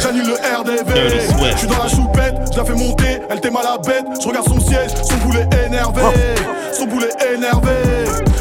[0.02, 0.94] J'annule le RDV.
[1.52, 3.20] Je suis dans la choupette, je la fais monter.
[3.30, 4.06] Elle t'aime à la bête.
[4.22, 6.02] Je regarde son siège, son boulet énervé.
[6.74, 7.72] Son boulet énervé.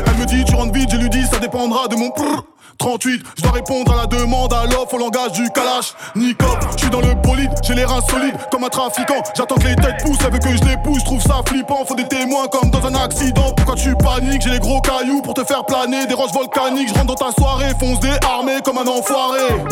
[0.07, 2.45] Elle me dit, tu rentres vite, je lui dis, ça dépendra de mon prrr.
[2.81, 5.93] 38, je dois répondre à la demande à l'offre au langage du kalash.
[6.17, 9.23] Nicop, je suis dans le bolide, j'ai les reins solides comme un trafiquant.
[9.37, 11.85] J'attends que les têtes poussent, elle veut que je les pousse, trouve ça flippant.
[11.85, 13.53] Faut des témoins comme dans un accident.
[13.55, 14.41] Pourquoi tu paniques?
[14.43, 16.89] J'ai les gros cailloux pour te faire planer, des roches volcaniques.
[16.89, 19.63] Je rentre dans ta soirée, fonce des armées comme un enfoiré.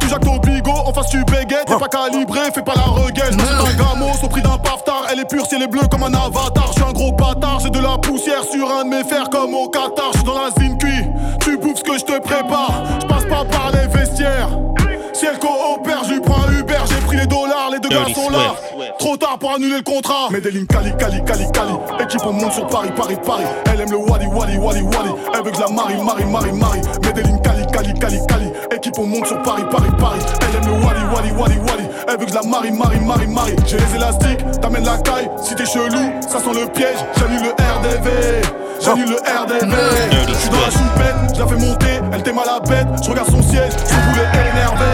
[0.00, 3.32] Tu jacques ton bigot, en face tu bégayes, t'es pas calibré, fais pas la reguette.
[3.32, 6.14] C'est un gamos au prix d'un paftard, elle est pure, ciel est bleu comme un
[6.14, 6.72] avatar.
[6.76, 9.68] Je un gros bâtard, j'ai de la poussière sur un de mes fers comme au
[9.68, 10.12] Qatar.
[10.12, 11.04] Je suis dans la zine cuit,
[11.48, 12.84] tu bouffes ce que je te prépare.
[13.00, 14.50] Je passe pas par les vestiaires.
[15.12, 18.54] Si elle coopère, je prends Uber, j'ai pris les dollars, les deux gars sont là.
[18.98, 20.28] Trop tard pour annuler le contrat.
[20.30, 21.72] Medellin, Cali, Cali, Cali, Cali.
[22.00, 23.44] Équipe, on monte sur Paris, Paris, Paris.
[23.72, 25.10] Elle aime le Wally, Wally, Wally, Wally.
[25.34, 26.80] Elle veut que la marie, marie, marie, marie.
[27.02, 28.52] Medellin, Cali, Cali, Cali, Cali.
[28.76, 30.20] Équipe, on monte sur Paris, Paris, Paris.
[30.42, 31.88] Elle aime le Wally, Wally, Wally, Wally.
[32.06, 33.56] Elle veut que la marie, marie, marie, marie.
[33.66, 35.30] J'ai les élastiques, t'amènes la caille.
[35.42, 36.98] Si t'es chelou, ça sent le piège.
[37.16, 38.67] J'annule le RDV.
[38.80, 39.76] J'annule le RDV.
[40.28, 42.00] Je suis dans la choupette, je la fais monter.
[42.12, 42.86] Elle t'aime à la bête.
[43.02, 44.86] Je regarde son siège, son boulet énervé.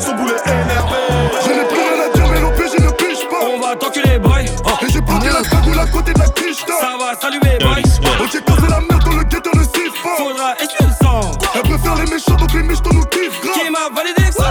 [0.00, 0.98] Son boulet énervé.
[1.44, 3.46] Je n'ai plus rien à dire, mais l'OP, je ne piche pas.
[3.54, 4.44] On va t'enculer, boy.
[4.44, 7.82] Et j'ai bloqué la cagoule à côté de la quiche Ça va s'allumer, boy.
[7.82, 8.12] Dirty Swift.
[8.20, 10.16] On j'ai cassé la merde dans le ghetto, siffle pas.
[10.16, 11.20] Faudra essuyer le sang.
[11.54, 13.54] Elle préfère les méchants, donc les miches, nous kiffent grave.
[13.54, 14.50] Qui m'a validé ça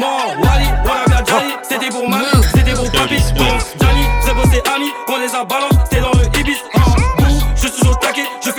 [0.00, 1.52] Bon, Wally, voilà bien Johnny.
[1.68, 3.20] C'était pour mamie, c'était pour papi.
[3.36, 3.44] Bon,
[3.80, 4.86] Johnny, c'est bossé ami.
[5.08, 5.74] On les a balance,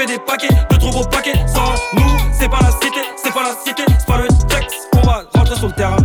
[0.01, 1.33] fais des paquets, de trop gros paquets.
[1.47, 4.89] Sans nous, c'est pas la cité, c'est pas la cité, c'est pas le texte.
[4.93, 5.97] On va rentrer sur le terrain,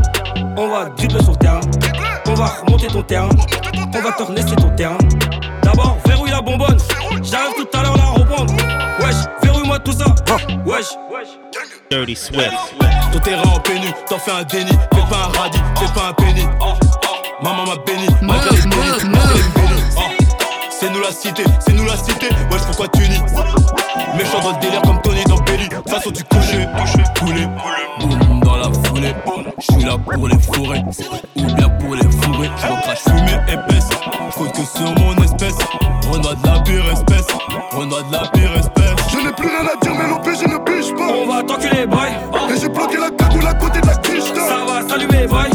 [0.56, 1.60] on va dribbler sur le terrain.
[2.28, 3.28] On va remonter ton terrain,
[3.94, 4.98] on va te laisser ton terrain.
[5.62, 6.78] D'abord, verrouille la bonbonne.
[7.22, 8.54] J'arrive tout à l'heure la reprendre.
[9.00, 10.06] Wesh, verrouille-moi tout ça.
[10.66, 10.86] Wesh.
[11.90, 12.50] Dirty Swift.
[13.12, 14.72] Ton terrain en pénu, t'en fais un déni.
[14.72, 16.46] Fais pas un radis, fais pas un penny.
[17.42, 19.65] Maman m'a béni, malgré les
[20.96, 22.28] nous la cité, c'est nous la cité.
[22.50, 23.20] Wesh, pourquoi tu nies?
[24.16, 25.68] Méchant dans le délire comme Tony dans Belly.
[25.88, 26.66] Façon du coucher,
[27.18, 27.46] couler.
[28.00, 29.14] Boum dans la foulée.
[29.58, 30.82] J'suis là pour les fourrer,
[31.36, 32.50] ou bien pour les fourrer.
[32.56, 33.88] J'me crache fumée épaisse.
[34.30, 35.58] Faut que sur mon espèce.
[36.10, 37.26] On a de la pire espèce.
[37.72, 39.12] On a de la pire espèce.
[39.12, 41.12] Je n'ai plus rien à dire, mais l'OP, je ne piche pas.
[41.12, 42.08] On va t'enculer, boy.
[42.54, 45.50] Et j'ai bloqué la cagoule à côté de la quiche Ça va s'allumer, boy.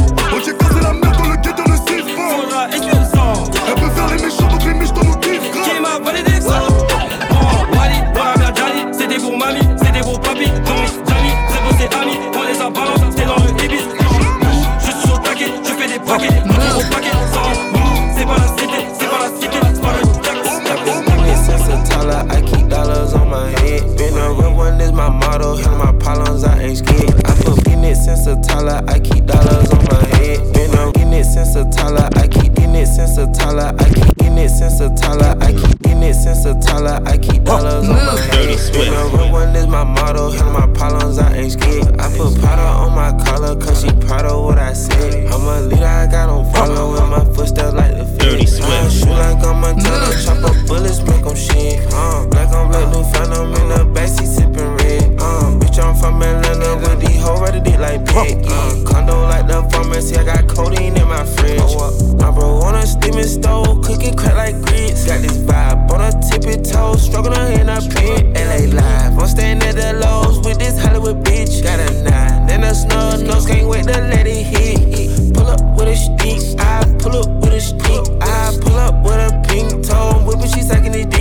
[24.92, 27.14] Is my motto, handle my problems, I ain't scared.
[27.26, 30.54] I put getting it since a Tyler, I keep dollars on my head.
[30.54, 33.86] Been a getting it since a Tyler, I keep getting it since a Tyler, I
[33.90, 37.44] keep getting it since a Tyler, I keep getting it since a Tyler, I keep
[37.44, 38.60] dollars on my head.
[38.60, 38.74] Swift.
[38.74, 40.32] Been a real one is my motto.
[40.32, 42.00] Handle my problems, I ain't scared.
[42.00, 45.32] I put powder on my collar, cause she proud of what I said.
[45.32, 49.10] I'm a leader, I got on follow in my footsteps like the Dirty I shoot
[49.10, 51.80] like I'm Montana, chop up bullets, make them shit.
[51.94, 54.41] Uh, black on black, new phantom in the backseat
[55.72, 58.46] bitch, I'm from Atlanta with these hoes ready dick like big.
[58.48, 61.60] Uh, condo like the pharmacy, I got codeine in my fridge.
[62.20, 65.06] My bro on a steaming stove, cooking crack like grits.
[65.06, 68.26] Got this vibe on a tippy toe, struggling in a pit.
[68.36, 71.64] LA live, I'm staying at the lows with this Hollywood bitch.
[71.64, 75.34] Got a nine, then a snub nose, can't wait to let it hit.
[75.34, 78.04] Pull up with a stick, I pull up with a stick.
[78.22, 81.21] I pull up with a pink toe, whipping, she sucking the dick.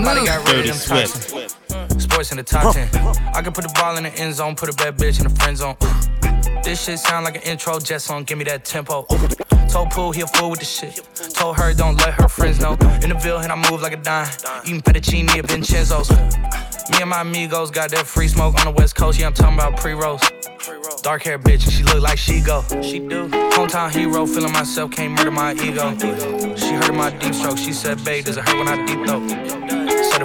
[0.00, 2.02] My body got rid of them toxins.
[2.02, 2.88] Sports in the top 10.
[3.34, 5.34] I can put the ball in the end zone, put a bad bitch in the
[5.38, 5.76] friend zone.
[6.64, 9.06] This shit sound like an intro jet song, give me that tempo.
[9.68, 11.02] Told Pooh he a fool with the shit.
[11.34, 12.72] Told her don't let her friends know.
[13.02, 14.28] In the Ville and I move like a dime.
[14.64, 16.10] Eating fettuccine at Vincenzo's.
[16.90, 19.20] Me and my amigos got that free smoke on the west coast.
[19.20, 20.22] Yeah, I'm talking about pre-rolls.
[21.02, 22.64] Dark hair bitch, and she look like she go.
[22.82, 23.28] She do.
[23.28, 25.96] Hometown hero, feeling myself, can't murder my ego.
[26.56, 27.58] She heard my deep stroke.
[27.58, 29.59] She said, babe, does it hurt when I deep though?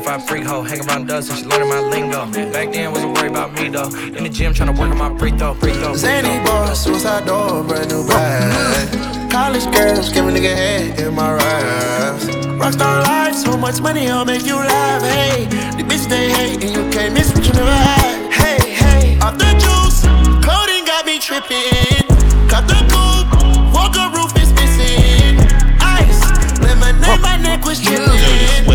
[0.05, 2.27] Certified freak hoe, hang around dust and she learning my lingo.
[2.51, 3.89] Back then, wasn't worried about me though.
[4.15, 5.95] In the gym, trying to work on my free throw, free throw.
[5.95, 9.31] Zany boss, suicide door, brand new bag.
[9.31, 12.25] College girls, give a nigga head in my raps.
[12.61, 15.01] Rockstar life, so much money, I'll make you laugh.
[15.01, 18.31] Hey, the bitch they hate, and you can't miss what you never had.
[18.31, 20.05] Hey, hey, off the juice,
[20.45, 22.05] clothing got me tripping.
[22.47, 25.39] Cut the coupe, walker roof is missing.
[25.81, 26.21] Ice,
[26.61, 28.74] lemonade, my neck was dripping.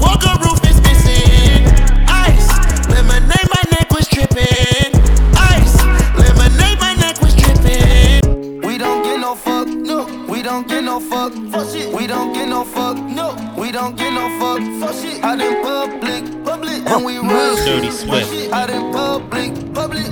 [0.00, 1.66] Cut the coupe, walker roof is missing.
[2.08, 2.48] Ice,
[2.88, 4.92] lemonade, my neck was tripping.
[5.36, 5.76] Ice,
[6.16, 8.60] lemonade, my neck was tripping.
[8.62, 10.06] We don't get no fuck, no.
[10.28, 11.92] We don't get no fuck, fuck shit.
[11.92, 13.34] We don't get no fuck, no.
[13.58, 15.22] We don't get no fuck, fuck shit.
[15.22, 17.82] Out in public, public, and we run shit.
[17.82, 18.52] Dirty Swift.
[18.52, 19.65] Out in public, public,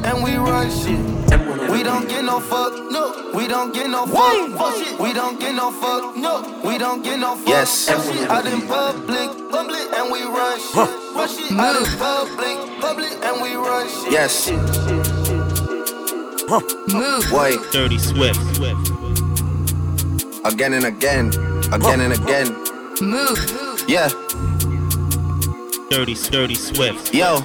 [0.04, 1.00] and we run shit.
[1.70, 3.30] We don't get no fuck, no.
[3.34, 4.98] We don't get no fuck, fuck shit.
[5.00, 6.60] We don't get no fuck, no.
[6.64, 7.88] We don't get no fuck, Yes.
[7.88, 8.30] fuck shit.
[8.30, 10.74] Out in public, public, and we run shit.
[11.14, 11.52] Run shit.
[11.58, 14.12] Out in public, public, and we run shit.
[14.12, 14.50] Yes.
[16.92, 17.32] Move.
[17.32, 17.58] Wait.
[17.72, 18.38] Dirty Swift.
[20.44, 21.28] Again and again.
[21.72, 22.48] Again and again.
[23.00, 23.84] Move.
[23.88, 24.08] Yeah.
[25.90, 27.14] Dirty, dirty Swift.
[27.14, 27.38] Yo,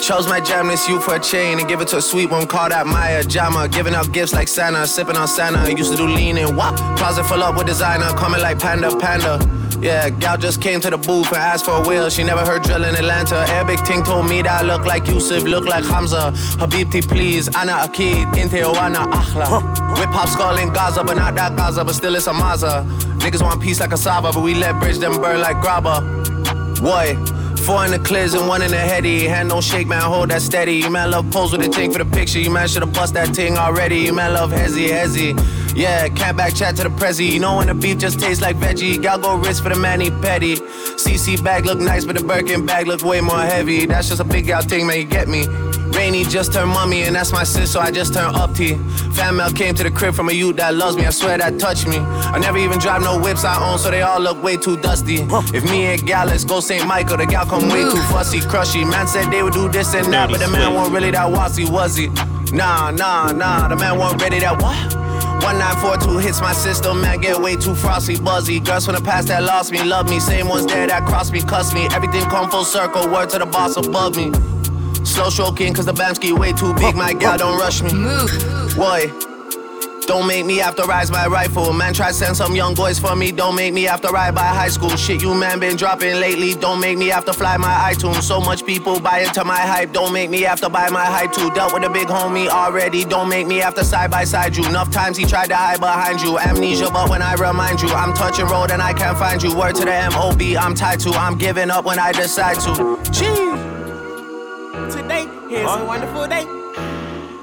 [0.00, 2.46] chose my jam this you for a chain and give it to a sweet one
[2.46, 3.68] called out Maya Jama.
[3.68, 5.70] Giving out gifts like Santa, sipping on Santa.
[5.70, 6.76] Used to do lean and wop.
[6.96, 9.38] Closet full up with designer, coming like Panda Panda.
[9.80, 12.08] Yeah, gal just came to the booth and asked for a wheel.
[12.08, 13.36] She never heard drill in Atlanta.
[13.36, 16.32] Arabic ting told me that I look like Yusuf, look like Hamza.
[16.56, 17.48] Habibti, please.
[17.54, 19.98] Ana Akid, Inte Oana Akhla.
[19.98, 22.86] Whip hop skull in Gaza, but not that Gaza, but still it's a Maza.
[23.18, 26.00] Niggas want peace like a Saba, but we let bridge them burn like grabber.
[26.80, 27.16] Boy,
[27.64, 29.26] Four in the clears and one in the heady.
[29.26, 30.74] Hand don't shake, man, hold that steady.
[30.74, 32.38] You man love pose with a thing for the picture.
[32.38, 34.00] You man should've bust that thing already.
[34.00, 35.32] You man love hezzy, hezzy.
[35.74, 37.26] Yeah, can't back chat to the prezi.
[37.26, 39.00] You know when the beef just tastes like veggie.
[39.00, 40.56] Gal go wrist for the manny petty.
[40.56, 43.86] CC bag look nice, but the Birkin bag look way more heavy.
[43.86, 45.46] That's just a big gal thing, man, you get me.
[46.04, 48.74] Rainy just turned mommy, and that's my sis, so I just turned up T.
[49.16, 51.58] Fan mail came to the crib from a youth that loves me, I swear that
[51.58, 51.96] touched me.
[51.96, 55.26] I never even drive no whips I own, so they all look way too dusty.
[55.54, 56.86] If me and gal, let's go St.
[56.86, 58.84] Michael, the gal come way too fussy, crushy.
[58.84, 61.64] Man said they would do this and that, but the man wasn't really that wassy,
[61.64, 62.08] was he?
[62.52, 64.76] Nah, nah, nah, the man wasn't ready that what?
[65.42, 68.60] 1942 hits my system, man, get way too frosty, buzzy.
[68.60, 70.20] Girls from the past that lost me, love me.
[70.20, 71.88] Same ones there that crossed me, cuss me.
[71.92, 74.53] Everything come full circle, word to the boss above me.
[75.04, 77.90] Slow stroking, cause the Bamski way too big, my gal, don't rush me.
[78.74, 79.12] Boy,
[80.06, 81.72] don't make me have to rise my rifle.
[81.72, 83.32] Man, try send some young boys for me.
[83.32, 84.90] Don't make me have to ride by high school.
[84.96, 86.54] Shit, you man been dropping lately.
[86.54, 88.22] Don't make me have to fly my iTunes.
[88.22, 89.92] So much people buy into my hype.
[89.92, 91.50] Don't make me have to buy my hype too.
[91.52, 93.04] Dealt with a big homie already.
[93.04, 94.66] Don't make me have to side by side you.
[94.66, 96.38] Enough times he tried to hide behind you.
[96.38, 99.56] Amnesia, but when I remind you, I'm touching road and I can't find you.
[99.56, 101.10] Word to the MOB, I'm tied to.
[101.10, 102.98] I'm giving up when I decide to.
[103.10, 103.53] Gee.
[104.90, 106.44] Today is a wonderful day.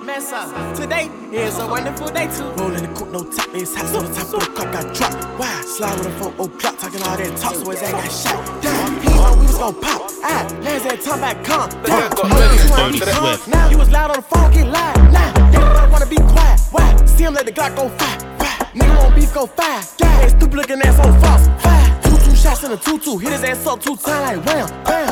[0.05, 0.75] Mess up.
[0.75, 2.51] Today is a wonderful day too.
[2.51, 5.39] Rolling the coupe, no top, it's hot, so the top of the car got dropped.
[5.39, 8.61] Wow, slide with a phone o'clock, talking all that talk, so his ass got shot.
[8.61, 10.11] Damn, he know we was gon' pop.
[10.23, 11.69] Ah, man's that time back, come.
[11.83, 13.47] Damn, Dirty Swift.
[13.47, 14.97] Now you was loud on the phone, get loud.
[15.11, 16.59] Now, they don't wanna be quiet.
[16.71, 17.05] Why?
[17.05, 18.19] See him let the Glock go fire.
[18.37, 18.67] Fire.
[18.73, 19.81] Nigga won't beef go fire.
[19.99, 21.47] Yeah, stupid looking ass on false.
[21.61, 22.01] Fire.
[22.03, 23.17] Two two shots in a two two.
[23.17, 25.10] Hit his ass up two times like wham, bam.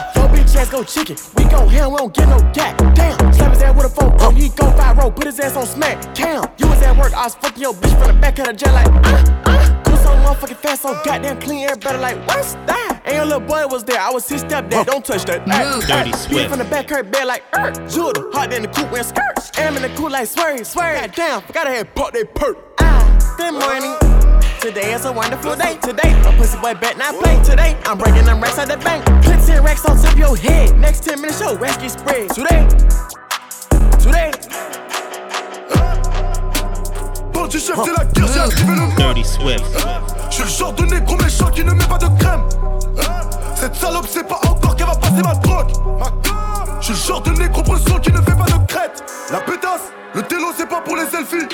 [0.60, 1.16] Ass go chicken.
[1.38, 2.78] We go ham, we don't get no gap.
[2.94, 3.18] Damn.
[3.32, 4.14] Slap his ass with a phone.
[4.20, 5.10] Oh, he go five roll.
[5.10, 6.14] Put his ass on smack.
[6.14, 6.44] Cam.
[6.58, 7.14] You was at work.
[7.14, 9.84] I was fucking your bitch from the back of the jet like uh uh.
[9.86, 13.02] Cool so motherfucking fast, so goddamn clean air better like what's that?
[13.06, 14.02] And your little boy was there.
[14.02, 14.86] I was his stepdad.
[14.86, 15.48] Don't touch that.
[15.48, 16.36] Ay, Dirty.
[16.36, 17.72] He from the back her bed like er.
[17.88, 18.30] Judah.
[18.34, 19.58] Hot in the coupe wearing skirts.
[19.58, 21.00] Am in the coupe like swear, swear.
[21.08, 21.42] Goddamn.
[21.44, 22.58] Forgot I had pop that perk.
[22.82, 23.36] Ah.
[23.38, 24.29] Good morning.
[24.62, 25.78] Today is a wonderful day.
[25.82, 27.42] Today, a pussy boy bet not play.
[27.44, 29.06] Today, I'm breaking them racks out the bank.
[29.24, 30.78] Put 10 racks on top of your head.
[30.78, 32.30] Next 10 minutes, your racks get spread.
[32.32, 32.68] Today,
[34.04, 34.32] today.
[37.32, 39.64] Bandit chef, c'est la guerre, j'ai activé le Dirty Swift.
[40.30, 42.44] Je suis le genre de négro méchant qui ne met pas de crème.
[43.56, 45.72] Cette salope sait pas encore qu'elle va passer ma drogue.
[46.82, 49.04] Je suis le genre de négro bresson qui ne fait pas de crête.
[49.32, 51.48] La pétasse, le télo c'est pas pour les selfies.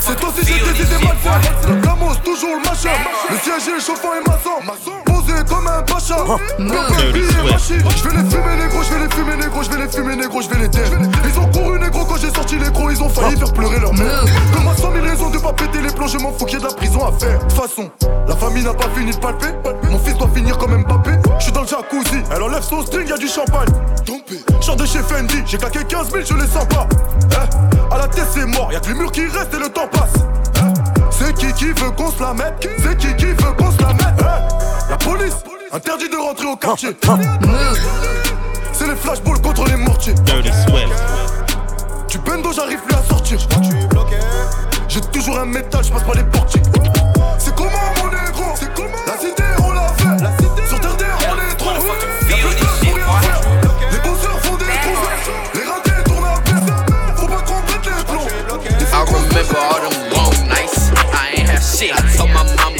[0.00, 1.52] C'est aussi j'ai des idées malsaines.
[1.68, 2.90] Le toujours le machin.
[3.30, 5.07] Le siège est chauffant et maçon.
[5.28, 6.16] Posé comme un pacha.
[7.12, 7.82] Billet machine.
[7.96, 10.40] Je vais les fumer, négro, je vais les fumer, négro, je vais les fumer, négro,
[10.40, 10.88] je vais les taire.
[11.24, 13.92] Ils ont couru, négro, quand j'ai sorti les gros, ils ont failli faire pleurer leur
[13.92, 14.24] mère.
[14.54, 16.62] Comme à 100 000 raisons de pas péter les plombs, je m'en fous qu'il y
[16.62, 17.38] ait de la prison à faire.
[17.38, 17.90] De toute façon,
[18.26, 19.52] la famille n'a pas fini de palper.
[19.90, 21.10] Mon fils doit finir comme Mbappé.
[21.38, 23.68] Je suis dans le jacuzzi, elle enlève son string, y a du champagne.
[24.62, 26.86] Genre de chez Fendi, j'ai claqué 15 000, je les sens pas.
[27.32, 29.88] Eh, à la tête c'est mort, y'a que les murs qui restent et le temps
[29.90, 30.12] passe.
[30.56, 30.60] Eh,
[31.10, 32.68] c'est qui qui veut qu'on se la mette?
[32.82, 34.20] C'est qui qui veut qu'on se la mette?
[34.20, 34.57] Eh,
[34.90, 35.36] La police,
[35.72, 36.96] interdit de rentrer au quartier.
[38.72, 40.14] C'est les flashballs contre les mortiers.
[42.08, 43.38] Tu bendo, j'arrive plus à sortir.
[44.88, 46.64] J'ai toujours un métal, je passe pas les portiques.
[47.38, 48.54] C'est comment mon négro?
[48.54, 48.88] C'est comment?
[49.06, 50.66] La cité, on l'a fait.
[50.66, 51.70] Sur terre d'air, on est trop.
[51.70, 53.40] Y'a plus de place pour rien faire.
[53.92, 55.00] Les bosseurs font des trous.
[55.54, 56.68] Les ratés tournent à baisse.
[57.16, 58.28] Faut pas qu'on pète les plombs.
[58.90, 60.78] I remember all them long nights.
[61.12, 61.92] I ain't have shit.
[61.92, 62.77] I told my mama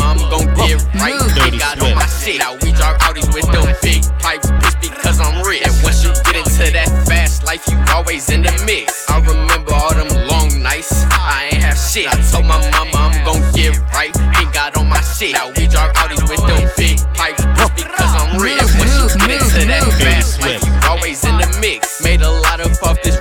[0.68, 1.16] get right.
[1.16, 1.50] Mm.
[1.50, 2.38] They got on my shit.
[2.38, 4.48] Now we drive Audis with them big pipes,
[4.80, 5.64] because I'm rich.
[5.64, 9.08] And once you get into that fast life, you always in the mix.
[9.08, 10.92] I remember all them long nights.
[11.10, 12.06] I ain't have shit.
[12.06, 14.12] I told my mama I'm gon' get right.
[14.38, 15.32] Ain't got on my shit.
[15.32, 15.48] Now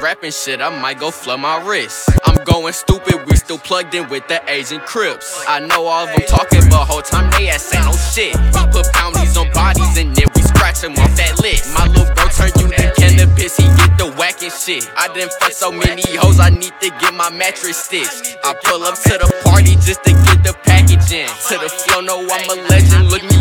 [0.01, 0.61] rapping shit.
[0.61, 2.09] I might go flood my wrist.
[2.25, 3.25] I'm going stupid.
[3.27, 5.43] We still plugged in with the Asian Crips.
[5.47, 8.35] I know all of them talking, but whole time they ass ain't no shit.
[8.53, 11.73] We put bounties on bodies and then we scratch them off that list.
[11.73, 14.89] My little bro turn you to cannabis, he get the whacking shit.
[14.95, 18.37] I done fuck so many hoes, I need to get my mattress stitched.
[18.43, 21.27] I pull up to the party just to get the package in.
[21.49, 23.09] To the flow, no, I'm a legend.
[23.09, 23.36] Look me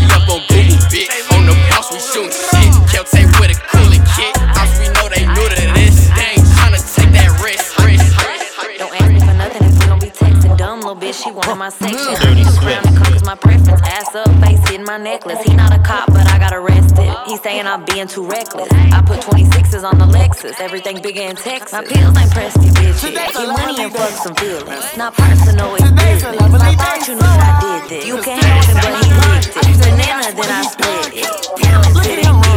[11.37, 11.57] little bitch.
[11.57, 12.15] She wanted my section.
[12.21, 13.81] Dirty need a crown to my preference.
[13.83, 15.43] Ass up, face hitting my necklace.
[15.43, 17.15] He not a cop, but I got arrested.
[17.27, 18.69] He saying I'm being too reckless.
[18.73, 20.61] I put 26s on the Lexus.
[20.61, 21.73] Everything bigger in Texas.
[21.73, 23.13] My pills ain't pressed you bitches.
[23.13, 24.97] Get money and fuck some feelings.
[24.97, 26.41] Not personal, it's business.
[26.41, 28.07] I thought you knew I did this.
[28.07, 29.77] You can't help it, but he licked it.
[29.77, 31.31] Banana, then I split it.
[31.57, 32.57] Talented and uh,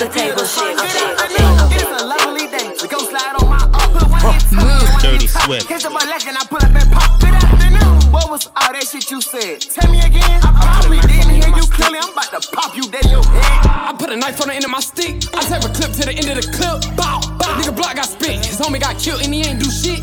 [0.00, 0.78] the table shit.
[0.80, 2.72] It's a lovely day.
[2.80, 3.92] We go slide on my up.
[3.92, 5.02] Put one hit Move.
[5.02, 5.68] Dirty Swift.
[5.68, 7.19] Catch up my leg and I pull up and pop.
[8.10, 9.60] What was all that shit you said?
[9.60, 10.40] Tell me again.
[10.42, 11.98] I probably didn't hear you clearly.
[12.02, 13.70] I'm about to pop you dead in your head.
[13.70, 15.22] I put a knife on the end of my stick.
[15.32, 16.96] I tape a clip to the end of the clip.
[16.98, 17.54] Bow, bow.
[17.62, 18.44] Nigga block got spit.
[18.44, 20.02] His homie got killed and he ain't do shit.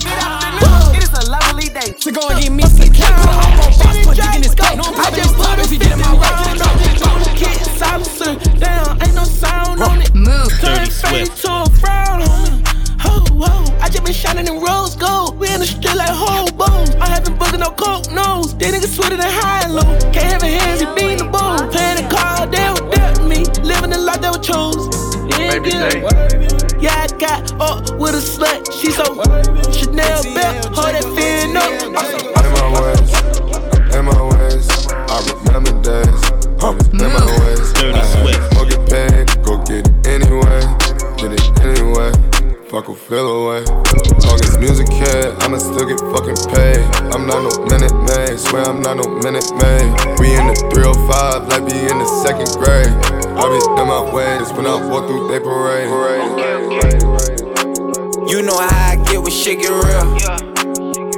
[55.07, 55.87] Through they parade.
[58.29, 60.17] You know how I get when shit get real.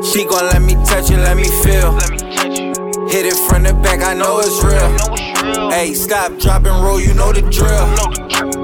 [0.03, 1.97] She gon' let me touch it, let me feel.
[3.09, 5.69] Hit it from the back, I know it's real.
[5.71, 7.87] Hey, stop, drop and roll, you know the drill.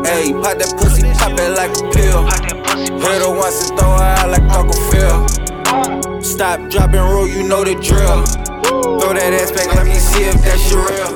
[0.05, 2.21] Hey, pop that pussy, pop it like a pill.
[3.01, 6.21] Hit her once and throw her out like Uncle Phil.
[6.21, 8.23] Stop, drop and roll, you know the drill.
[8.99, 11.14] Throw that ass back, let me see if that shit real.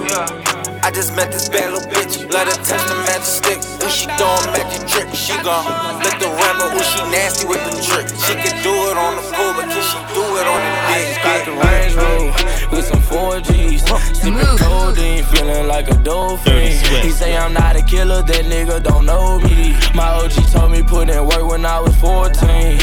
[1.00, 3.64] I just met this bad little bitch, let her touch the magic stick.
[3.80, 5.64] When she throwin' magic trick, she gon'
[6.04, 6.76] lick the rammer.
[6.76, 9.80] When she nasty with the trick, she can do it on the pool, but can
[9.80, 11.24] she do it on the dick?
[11.24, 13.88] Got the Range Rover with some 4Gs.
[14.14, 16.68] Sipping codeine, feeling like a dolphin.
[16.68, 19.80] He say I'm not a killer, that nigga don't know me.
[19.96, 22.76] My OG told me put in work when I was 14.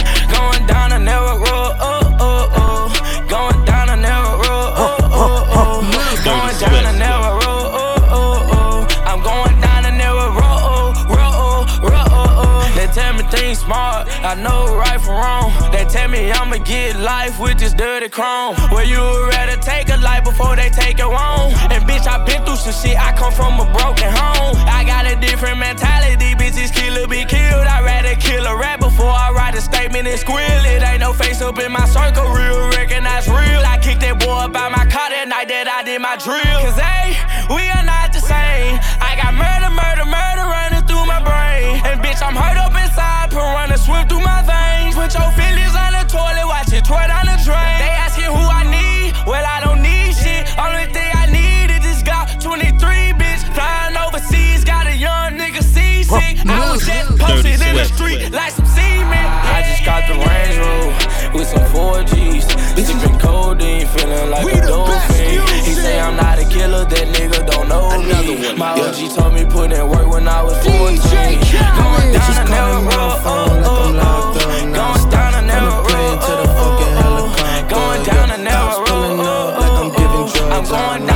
[14.43, 15.53] Know right from wrong.
[15.73, 18.55] They tell me I'ma get life with this dirty chrome.
[18.71, 21.53] Where you would rather take a life before they take it wrong.
[21.73, 24.57] And bitch, I been through some shit, I come from a broken home.
[24.67, 27.67] I got a different mentality, bitches kill or be killed.
[27.67, 30.61] I'd rather kill a rat before I write a statement and squeal.
[30.65, 33.63] It ain't no face up in my circle, real, recognize real.
[33.65, 36.61] I kicked that boy by my car that night that I did my drill.
[36.65, 37.17] Cause hey,
[37.53, 38.79] we are not the same.
[39.01, 41.81] I got murder, murder, murder running through my brain.
[41.87, 44.97] And bitch, I'm hurt up inside, piranha swim through my veins.
[44.97, 47.77] Put your feelings on the toilet, watch it pour down the drain.
[47.85, 50.49] They asking who I need, well, I don't need shit.
[50.57, 53.45] Only thing I need is this Glock 23, bitch.
[53.53, 56.41] Flying overseas, got a young nigga seasick.
[56.49, 59.27] I was just posted in the street like some semen.
[59.53, 62.47] I just got the Range Rover with some 4Gs.
[62.87, 65.41] Sipping codeine, feeling like a dolphin.
[65.65, 68.55] He say I'm not a killer, that nigga don't know Another me.
[68.57, 70.77] My OG told me put in work when I was 14.
[70.77, 74.33] Going down a narrow road, oh, oh, oh.
[74.79, 77.69] Going down a narrow road, oh, oh, oh.
[77.69, 80.53] Going down a narrow road, oh, oh, oh.
[80.53, 81.16] I'm going down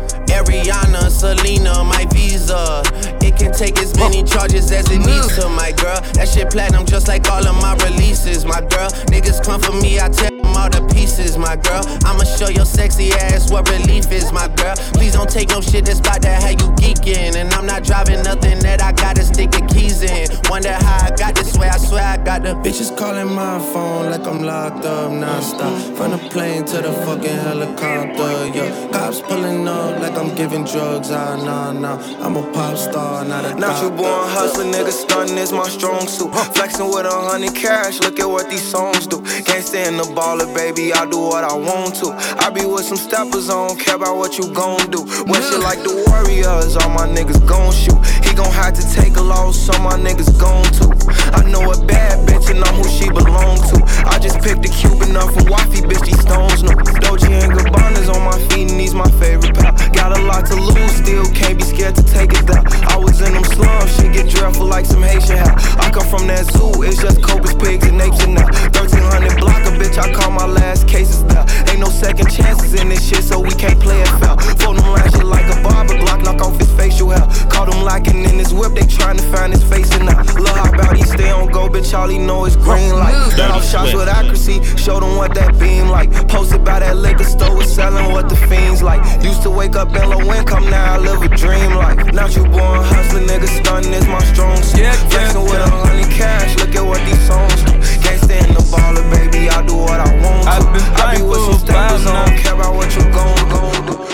[0.27, 2.83] Ariana, Selena, my visa.
[3.21, 6.01] It can take as many charges as it needs to, my girl.
[6.13, 8.89] That shit platinum just like all of my releases, my girl.
[9.11, 10.30] Niggas come for me, I them
[10.61, 11.83] all to pieces, my girl.
[12.05, 14.75] I'ma show your sexy ass what relief is, my girl.
[14.97, 17.35] Please don't take no shit that's about to have you geeking.
[17.35, 20.27] And I'm not driving nothing that I gotta stick the keys in.
[20.49, 23.59] Wonder how I got this way, I swear I got Got the bitches calling my
[23.59, 25.97] phone like I'm locked up non-stop.
[25.97, 28.87] From the plane to the fucking helicopter, yeah.
[28.93, 31.99] Cops pulling up like I'm giving drugs, ah, nah, nah.
[32.25, 36.07] I'm a pop star, not a Not you born hustler, nigga, stunning is my strong
[36.07, 36.31] suit.
[36.55, 39.21] Flexing with a hundred cash, look at what these songs do.
[39.43, 42.13] Can't stand the baller, baby, I do what I want to.
[42.39, 45.01] I be with some steppers, I don't care about what you gon' do.
[45.25, 47.97] When shit like the Warriors, all my niggas gon' shoot.
[48.31, 50.87] He gon' have to take a loss, so my niggas gon' too.
[51.35, 53.83] I know a bad bitch and I'm who she belong to.
[54.07, 56.71] I just picked a Cuban up from Wifey, bitch, these stones new.
[57.03, 59.75] Dolce and Gabbana's on my feet and he's my favorite pal.
[59.91, 62.63] Got a lot to lose, still can't be scared to take it down.
[62.87, 65.51] I was in them slums, shit get dreadful like some Haitian hell.
[65.83, 68.47] I come from that zoo, it's just cobras, pigs, and apes and now.
[68.71, 71.43] 1300 block a bitch, I call my last cases there.
[71.67, 74.39] Ain't no second chances in this shit, so we can't play it foul.
[74.63, 77.27] Fold them shit like a barber, Glock knock off his facial hair.
[77.51, 77.81] Caught him
[78.21, 80.17] locking in his whip, they trying to find his face and now.
[80.39, 83.13] Love how about he stay on go, bitch, all he know is green light.
[83.37, 86.11] Let off shots with accuracy, show them what that beam like.
[86.27, 89.01] Posted by that liquor store, was selling what the fiends like.
[89.23, 92.13] Used to wake up in low income, now I live a dream like.
[92.13, 94.81] Not you born hustling, nigga, stunning is my strong suit.
[94.81, 97.73] Yeah, Flexing with a hundred cash, look at what these songs do.
[98.01, 101.03] Can't the baller, baby, I do what I want to.
[101.03, 104.10] I be with some steppers, I don't care about what you gon' gon' do.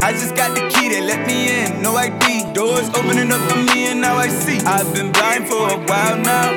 [0.00, 2.52] I just got the key, they let me in, no ID.
[2.54, 4.58] Doors opening up for me, and now I see.
[4.64, 6.54] I've been blind for a while now.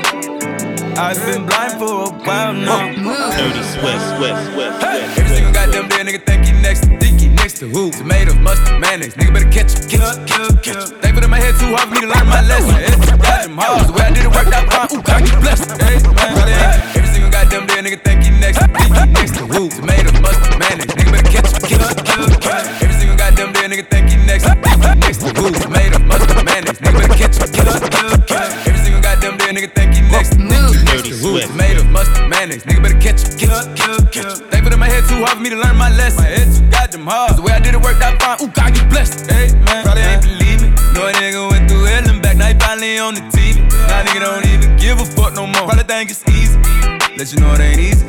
[0.96, 2.94] I've been blind for a while now.
[2.94, 6.86] Dirty Swift, Swift, Hey, every single goddamn day, nigga think he next.
[7.02, 7.90] Think he next to who?
[7.92, 9.16] Tomatoes, mustard, mayonnaise.
[9.16, 11.14] Nigga better catch him, catch him, catch him, catch him.
[11.14, 12.76] Put in my head too hard for me to learn my lesson.
[12.78, 13.88] It's goddamn hard.
[13.88, 14.88] The way I did it worked out fine.
[14.94, 15.82] Ooh, God, you blessed.
[15.82, 16.78] Hey, man.
[16.94, 18.60] Every single goddamn day, nigga think he next.
[18.60, 19.68] Think he next to who?
[19.70, 20.94] Tomatoes, mustard, mayonnaise.
[20.94, 23.01] Nigga better catch him, catch him, catch him,
[23.42, 23.54] catch him.
[23.54, 24.46] Every single goddamn day, nigga think he next.
[24.46, 25.52] Think he next to who?
[25.52, 26.80] Tomatoes, mustard, mayonnaise.
[26.80, 28.68] Nigga better catch him, catch him, catch him, catch him.
[28.68, 30.30] Every single goddamn day, nigga think he next.
[30.36, 31.40] Think he next to who?
[31.40, 32.64] Tomatoes, mustard, mayonnaise.
[32.64, 34.50] Nigga better catch him, catch him, catch him, catch him.
[34.50, 36.24] They put in my head too hard for me to learn my lesson.
[36.24, 37.38] My head too goddamn hard.
[37.38, 38.38] The way I did it worked out fine.
[38.42, 39.30] Ooh, God, you blessed.
[39.30, 40.70] Hey, man, probably ain't believe me.
[40.94, 42.38] No, a nigga went through hell and back.
[42.38, 43.62] Now he finally on the TV.
[43.90, 45.66] Now nigga don't even give a fuck no more.
[45.66, 46.58] Probably think it's easy.
[47.18, 48.06] Let you know it ain't easy.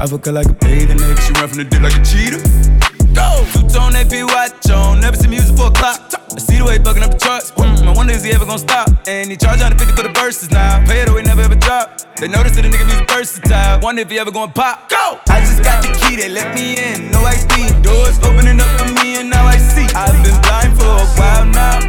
[0.00, 1.20] I fuck her like a bathing nigga.
[1.22, 3.01] She run from the dick like a cheetah.
[3.14, 3.44] Go!
[3.52, 5.00] Two tone AP watch on.
[5.00, 6.00] Never see music for a clock.
[6.32, 7.50] I see the way he bugging up the charts.
[7.52, 8.88] Mm, I wonder is he ever gonna stop?
[9.06, 10.84] And he charge 150 for the verses now.
[10.86, 12.00] Pay it away, never ever drop.
[12.16, 13.80] They notice that the nigga music versatile.
[13.80, 14.88] Wonder if he ever gonna pop.
[14.88, 15.20] Go!
[15.28, 17.10] I just got the key, they let me in.
[17.10, 17.82] No ID.
[17.82, 19.86] Doors opening up for me and now I see.
[19.92, 21.84] I've been blind for a while now.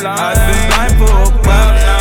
[0.00, 1.98] I've been blind for a while now.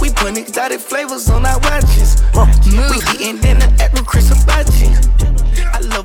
[0.00, 2.22] We put exotic flavors on our watches.
[2.66, 5.13] We eating dinner at Chris Hibachi.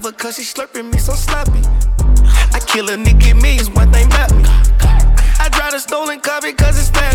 [0.01, 1.59] Love her cause she slurping me so sloppy.
[2.53, 4.43] I kill a nigga millions, one thing about me.
[4.45, 7.08] I drive a stolen car because it's faster.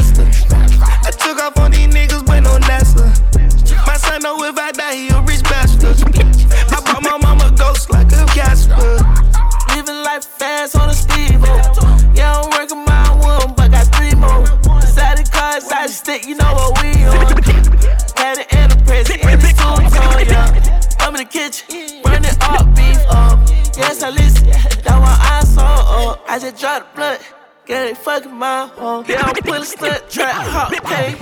[28.15, 29.05] Fucking my home.
[29.09, 31.19] Yeah, I'm put a stunt trap, hop, can't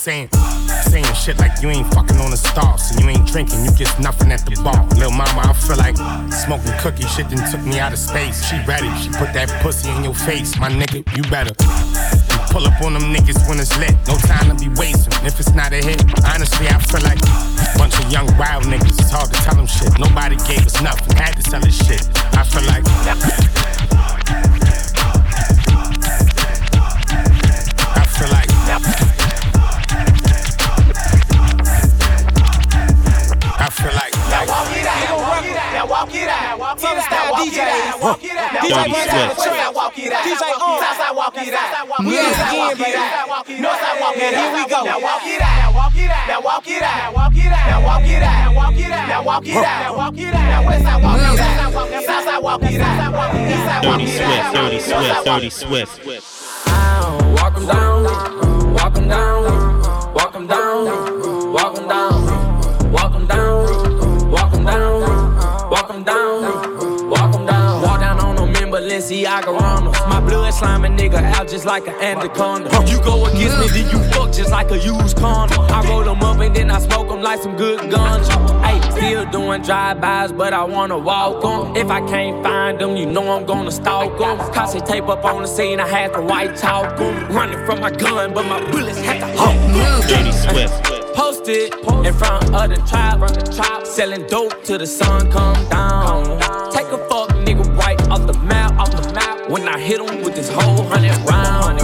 [0.00, 0.30] saying,
[0.88, 2.90] saying shit like you ain't fucking on the stars.
[2.90, 4.80] And you ain't drinking, you get nothing at the bar.
[4.96, 6.00] Lil' mama, I feel like
[6.32, 8.40] smoking cookie shit then took me out of space.
[8.48, 10.56] She ready, she put that pussy in your face.
[10.56, 11.52] My nigga, you better.
[12.48, 13.92] Pull up on them niggas when it's lit.
[14.08, 15.12] No time to be wasting.
[15.20, 18.96] If it's not a hit, honestly, I feel like a bunch of young wild niggas.
[18.96, 19.92] It's hard to tell them shit.
[20.00, 21.12] Nobody gave us nothing.
[21.12, 22.08] Had to sell us shit.
[22.32, 23.79] I feel like.
[36.82, 37.00] It out.
[37.00, 38.00] Southern style DJs.
[38.60, 39.72] DJ run down the track.
[40.24, 40.80] DJ on.
[40.80, 41.86] Southside walk walk it out.
[42.00, 42.98] We do it again, baby.
[43.60, 44.40] Northside walk it out.
[44.40, 44.80] Here we go.
[44.84, 45.58] Now walk it out.
[45.60, 46.26] Now walk it out.
[46.26, 46.86] Now walk it out.
[46.86, 47.68] Now walk it out.
[47.70, 48.30] Now walk it out.
[48.30, 49.06] Now walk it out.
[49.08, 49.80] Now walk it out.
[49.80, 50.48] Now walk it out.
[50.50, 51.80] Now westside walk it out.
[51.90, 53.82] Now southside walk it out.
[53.82, 54.06] Dirty.
[54.10, 56.06] Swift, Dirty Swift, Dirty Swift.
[57.40, 58.04] Walk 'em down,
[58.74, 59.44] walk 'em down,
[60.14, 60.84] walk 'em down,
[61.52, 66.42] walk 'em down, walk 'em down, walk 'em down, walk 'em down,
[69.10, 70.08] Balenciaga.
[70.08, 72.70] My blood slime a nigga out just like an anaconda.
[72.86, 75.64] You go against me, then you fuck just like a used condom.
[75.70, 78.28] I roll them up and then I smoke them like some good guns.
[78.64, 81.76] Hey, still doing drive-bys, but I wanna walk 'em.
[81.76, 84.38] If I can't find them, you know I'm gonna stalk 'em.
[84.52, 87.28] Cause tape up on the scene, I had to white talk 'em.
[87.34, 90.00] Running from my gun, but my bullets had to hawk 'em.
[90.08, 90.74] Dirty Swift.
[91.14, 96.38] Posted in front of the tribe, the selling dope till the sun come down.
[96.70, 97.89] Take a fuck, nigga, right
[99.50, 101.80] When I hit him with this whole hundred round,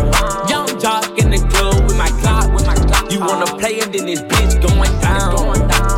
[0.49, 3.11] young jock in the club with my Glock, with my Glock.
[3.11, 5.51] You wanna play and then this bitch going down.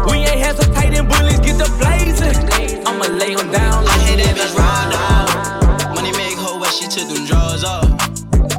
[0.09, 2.87] We ain't hesitating, bullets get the blazing.
[2.87, 5.95] I'ma lay 'em down like I hit it, it bitch, out.
[5.95, 7.85] Money make hoe where she took them drawers off.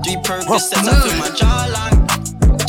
[0.05, 1.97] Three Percocets up in my jawline.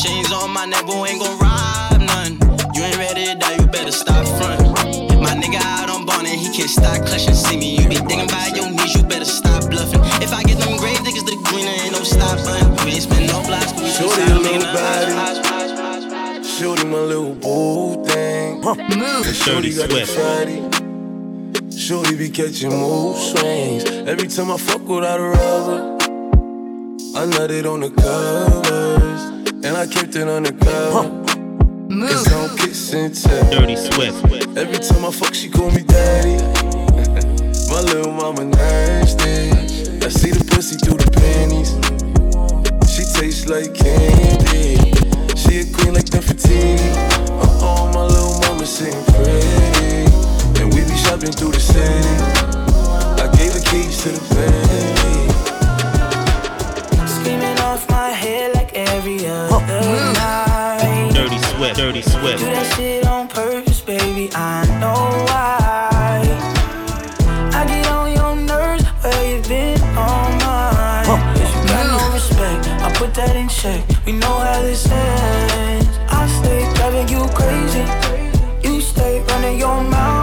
[0.01, 2.41] Chains on my neck, but ain't gon' rob none.
[2.75, 4.61] You ain't ready to die, you better stop front.
[5.21, 7.35] My nigga out on bond and he can't stop clutching.
[7.35, 10.10] See me, you be thinking about your knees, you better stop bluffing.
[12.39, 12.85] Ain't no.
[12.85, 16.45] We ain't spend no blocks, we Shorty, just a out little making a body.
[16.45, 18.61] Shorty, my little boo thing.
[18.61, 20.19] Dirty Shorty got the Swift.
[20.19, 20.61] fatty.
[21.77, 23.85] Shorty be catching mood swings.
[24.07, 25.97] Every time I fuck without a rubber,
[27.17, 29.23] I nutted on the covers.
[29.63, 31.11] And I kept it undercover.
[31.91, 33.51] Cause I'm kissing tell.
[33.51, 34.25] Dirty Swift.
[34.57, 36.37] Every time I fuck, she call me daddy.
[37.71, 39.51] My little mama nasty.
[40.05, 42.10] I see the pussy through the panties.
[43.01, 44.77] She tastes like candy.
[45.35, 46.77] She a queen like Nefertiti.
[47.41, 50.05] Uh-oh, my little mama sitting pretty.
[50.61, 52.07] And we be shopping through the city.
[53.17, 55.33] I gave her keys to the Bentley.
[57.09, 59.81] Screaming off my head like every other
[60.21, 61.11] night.
[61.15, 62.41] Dirty Swift, Dirty Swift.
[62.41, 64.29] Do that shit on purpose, baby.
[64.35, 65.30] I know
[73.61, 73.85] check.
[74.07, 75.99] We know how this ends.
[76.09, 77.85] I stay driving you crazy.
[78.67, 80.20] You stay running your mouth.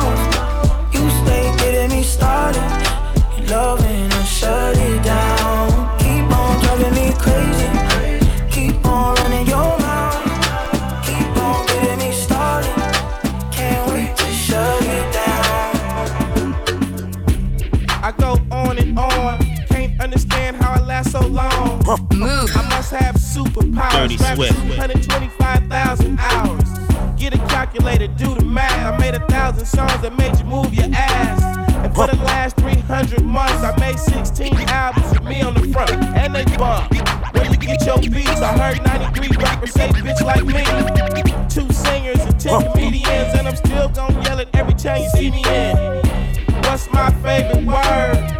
[24.36, 24.54] Swift.
[24.54, 26.64] 225,000 hours.
[27.18, 28.94] Get a calculator, do the math.
[28.94, 31.58] I made a thousand songs that made you move your ass.
[31.84, 35.92] And for the last 300 months, I made 16 albums with me on the front,
[35.92, 36.94] and they bump.
[37.34, 38.42] Where you get your beats?
[38.42, 40.64] I heard 93 rappers say bitch like me.
[41.50, 45.32] Two singers and 10 comedians, and I'm still gonna yell it every time you see
[45.32, 45.76] me in.
[46.64, 48.38] What's my favorite word?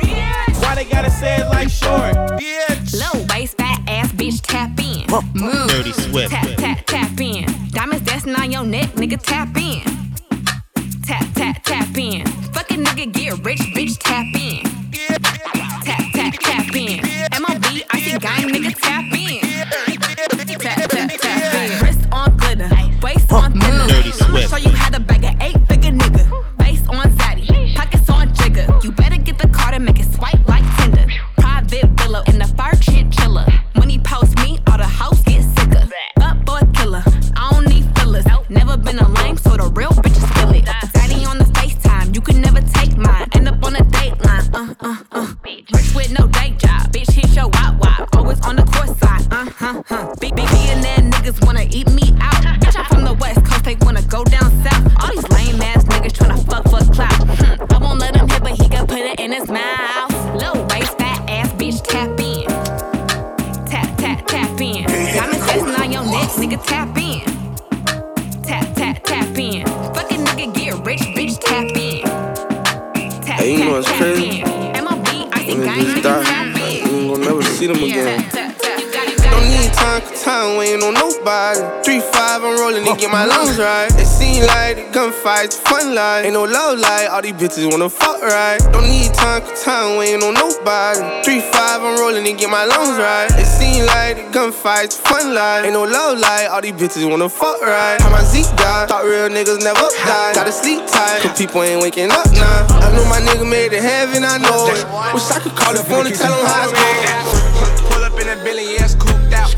[0.62, 2.14] Why they gotta say it like short?
[2.40, 2.94] Bitch.
[3.00, 4.77] Low waist, fat ass bitch, tap in.
[5.34, 5.68] Move.
[5.68, 6.32] Dirty Swift.
[6.32, 7.46] Tap, tap, tap in.
[7.72, 9.97] Diamonds dancing on your neck, nigga, tap in.
[87.08, 88.60] Love all these bitches wanna fuck right.
[88.72, 91.00] Don't need time, cause time waiting on nobody.
[91.24, 93.28] 3-5, I'm rolling and get my lungs right.
[93.40, 95.66] It seem like the gunfights, fun life.
[95.66, 98.00] Ain't no love life, all these bitches wanna fuck right.
[98.02, 100.34] How my Zeke died, thought real niggas never die.
[100.34, 102.68] Gotta sleep tight, cause people ain't waking up now.
[102.84, 104.84] I know my nigga made it heaven, I know it.
[105.14, 107.92] Wish I could call the phone and tell him how it's going.
[107.92, 109.56] Pull up in a Billy, yeah, it's cooped out.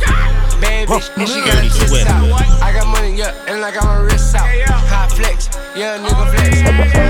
[0.62, 2.62] Bad bitch, and she got a twist out.
[2.62, 4.46] I got money, yeah, and I got my wrist out.
[4.46, 7.09] High flex, yeah, nigga flex.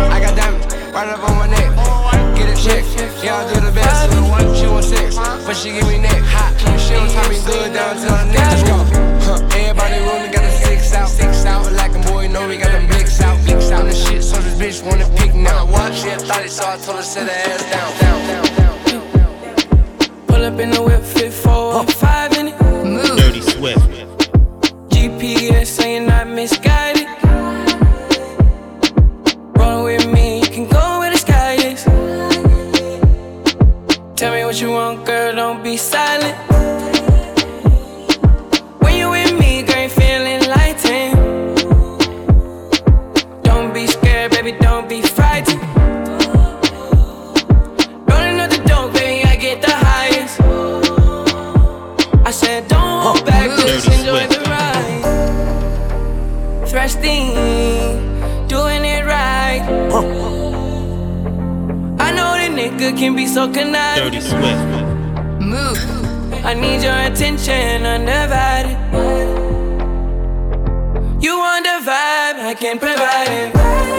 [0.99, 1.71] I got diamonds right up on my neck.
[2.35, 2.83] Get a check,
[3.23, 4.59] yeah, I do the best.
[4.59, 6.19] She want sex, but she give me neck.
[6.27, 8.51] Hot, she don't tie me good down to her neck.
[8.51, 8.75] Let's go.
[9.23, 9.55] Huh.
[9.55, 11.71] Everybody room got a six out, six out.
[11.71, 13.85] Like a boy, know we got them blicks out, blicks out.
[13.85, 15.65] The shit, so this bitch wanna pick now.
[15.67, 15.95] What?
[15.95, 20.27] She a thotty, so I told her sit her ass down, down, down, down.
[20.27, 22.61] Pull up in the whip, fit four, five in it.
[22.83, 23.15] Move.
[23.15, 23.87] Dirty Swift.
[24.91, 26.88] GPS saying not misguided.
[63.29, 64.11] Nigga can so conniving.
[64.11, 65.41] Dirty Swift.
[65.41, 66.45] Move.
[66.45, 68.77] I need your attention undivided.
[71.21, 73.98] You want the vibe, I can provide it.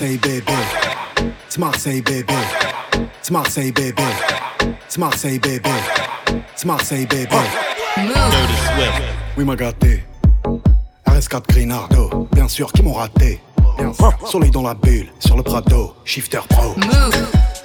[0.00, 0.52] Marseille bébé,
[1.48, 2.34] c'est Marseille bébé,
[3.20, 4.02] c'est Marseille bébé,
[4.86, 5.70] c'est Marseille bébé,
[6.54, 7.36] c'est Marseille bébé.
[9.36, 10.04] Oui m'a gâté.
[11.04, 13.40] RS4 Grinardo, bien sûr qui m'ont raté.
[13.76, 14.12] Bien sûr.
[14.24, 16.76] Soleil dans la bulle, sur le Prado, shifter pro.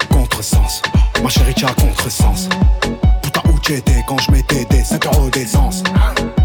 [0.09, 0.81] Contresens,
[1.21, 2.49] ma chérie t'as contresens.
[3.65, 5.83] T'étais quand je mettais des 5 euros d'essence.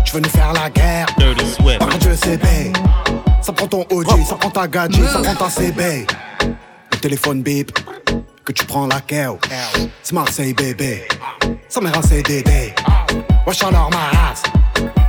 [0.04, 1.06] Tu veux nous faire la guerre?
[1.78, 2.72] Par Dieu c'est bae.
[3.42, 6.06] Ça prend ton OG, ça prend ta gadget, ça prend ta CB.
[6.92, 7.76] Le téléphone bip,
[8.44, 9.38] que tu prends la keo.
[10.02, 11.06] C'est Marseille bébé,
[11.68, 12.72] ça mère un CDD.
[13.46, 14.44] Wesh alors ma race,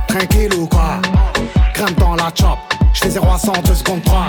[0.08, 1.00] tranquille ou quoi?
[1.74, 2.58] Grimpe dans la chop,
[2.92, 4.26] j'fais 0 à 100, 2 secondes 3.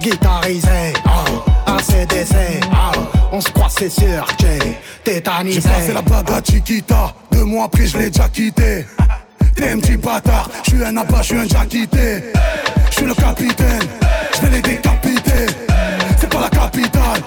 [0.00, 3.00] Guitarisé, oh, ACDC, oh,
[3.32, 5.60] on se croit c'est sûr, j'ai tétanisé.
[5.60, 8.86] J'ai passé la bague à Chiquita, deux mois après je l'ai déjà quitté.
[9.54, 12.32] T'es un petit bâtard, je suis un abat, je suis un quitté.
[12.90, 13.82] Je suis le capitaine,
[14.34, 15.46] je vais les décapiter.
[16.18, 17.20] C'est pas la capitale,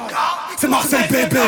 [0.59, 1.39] c'est Marseille bébé.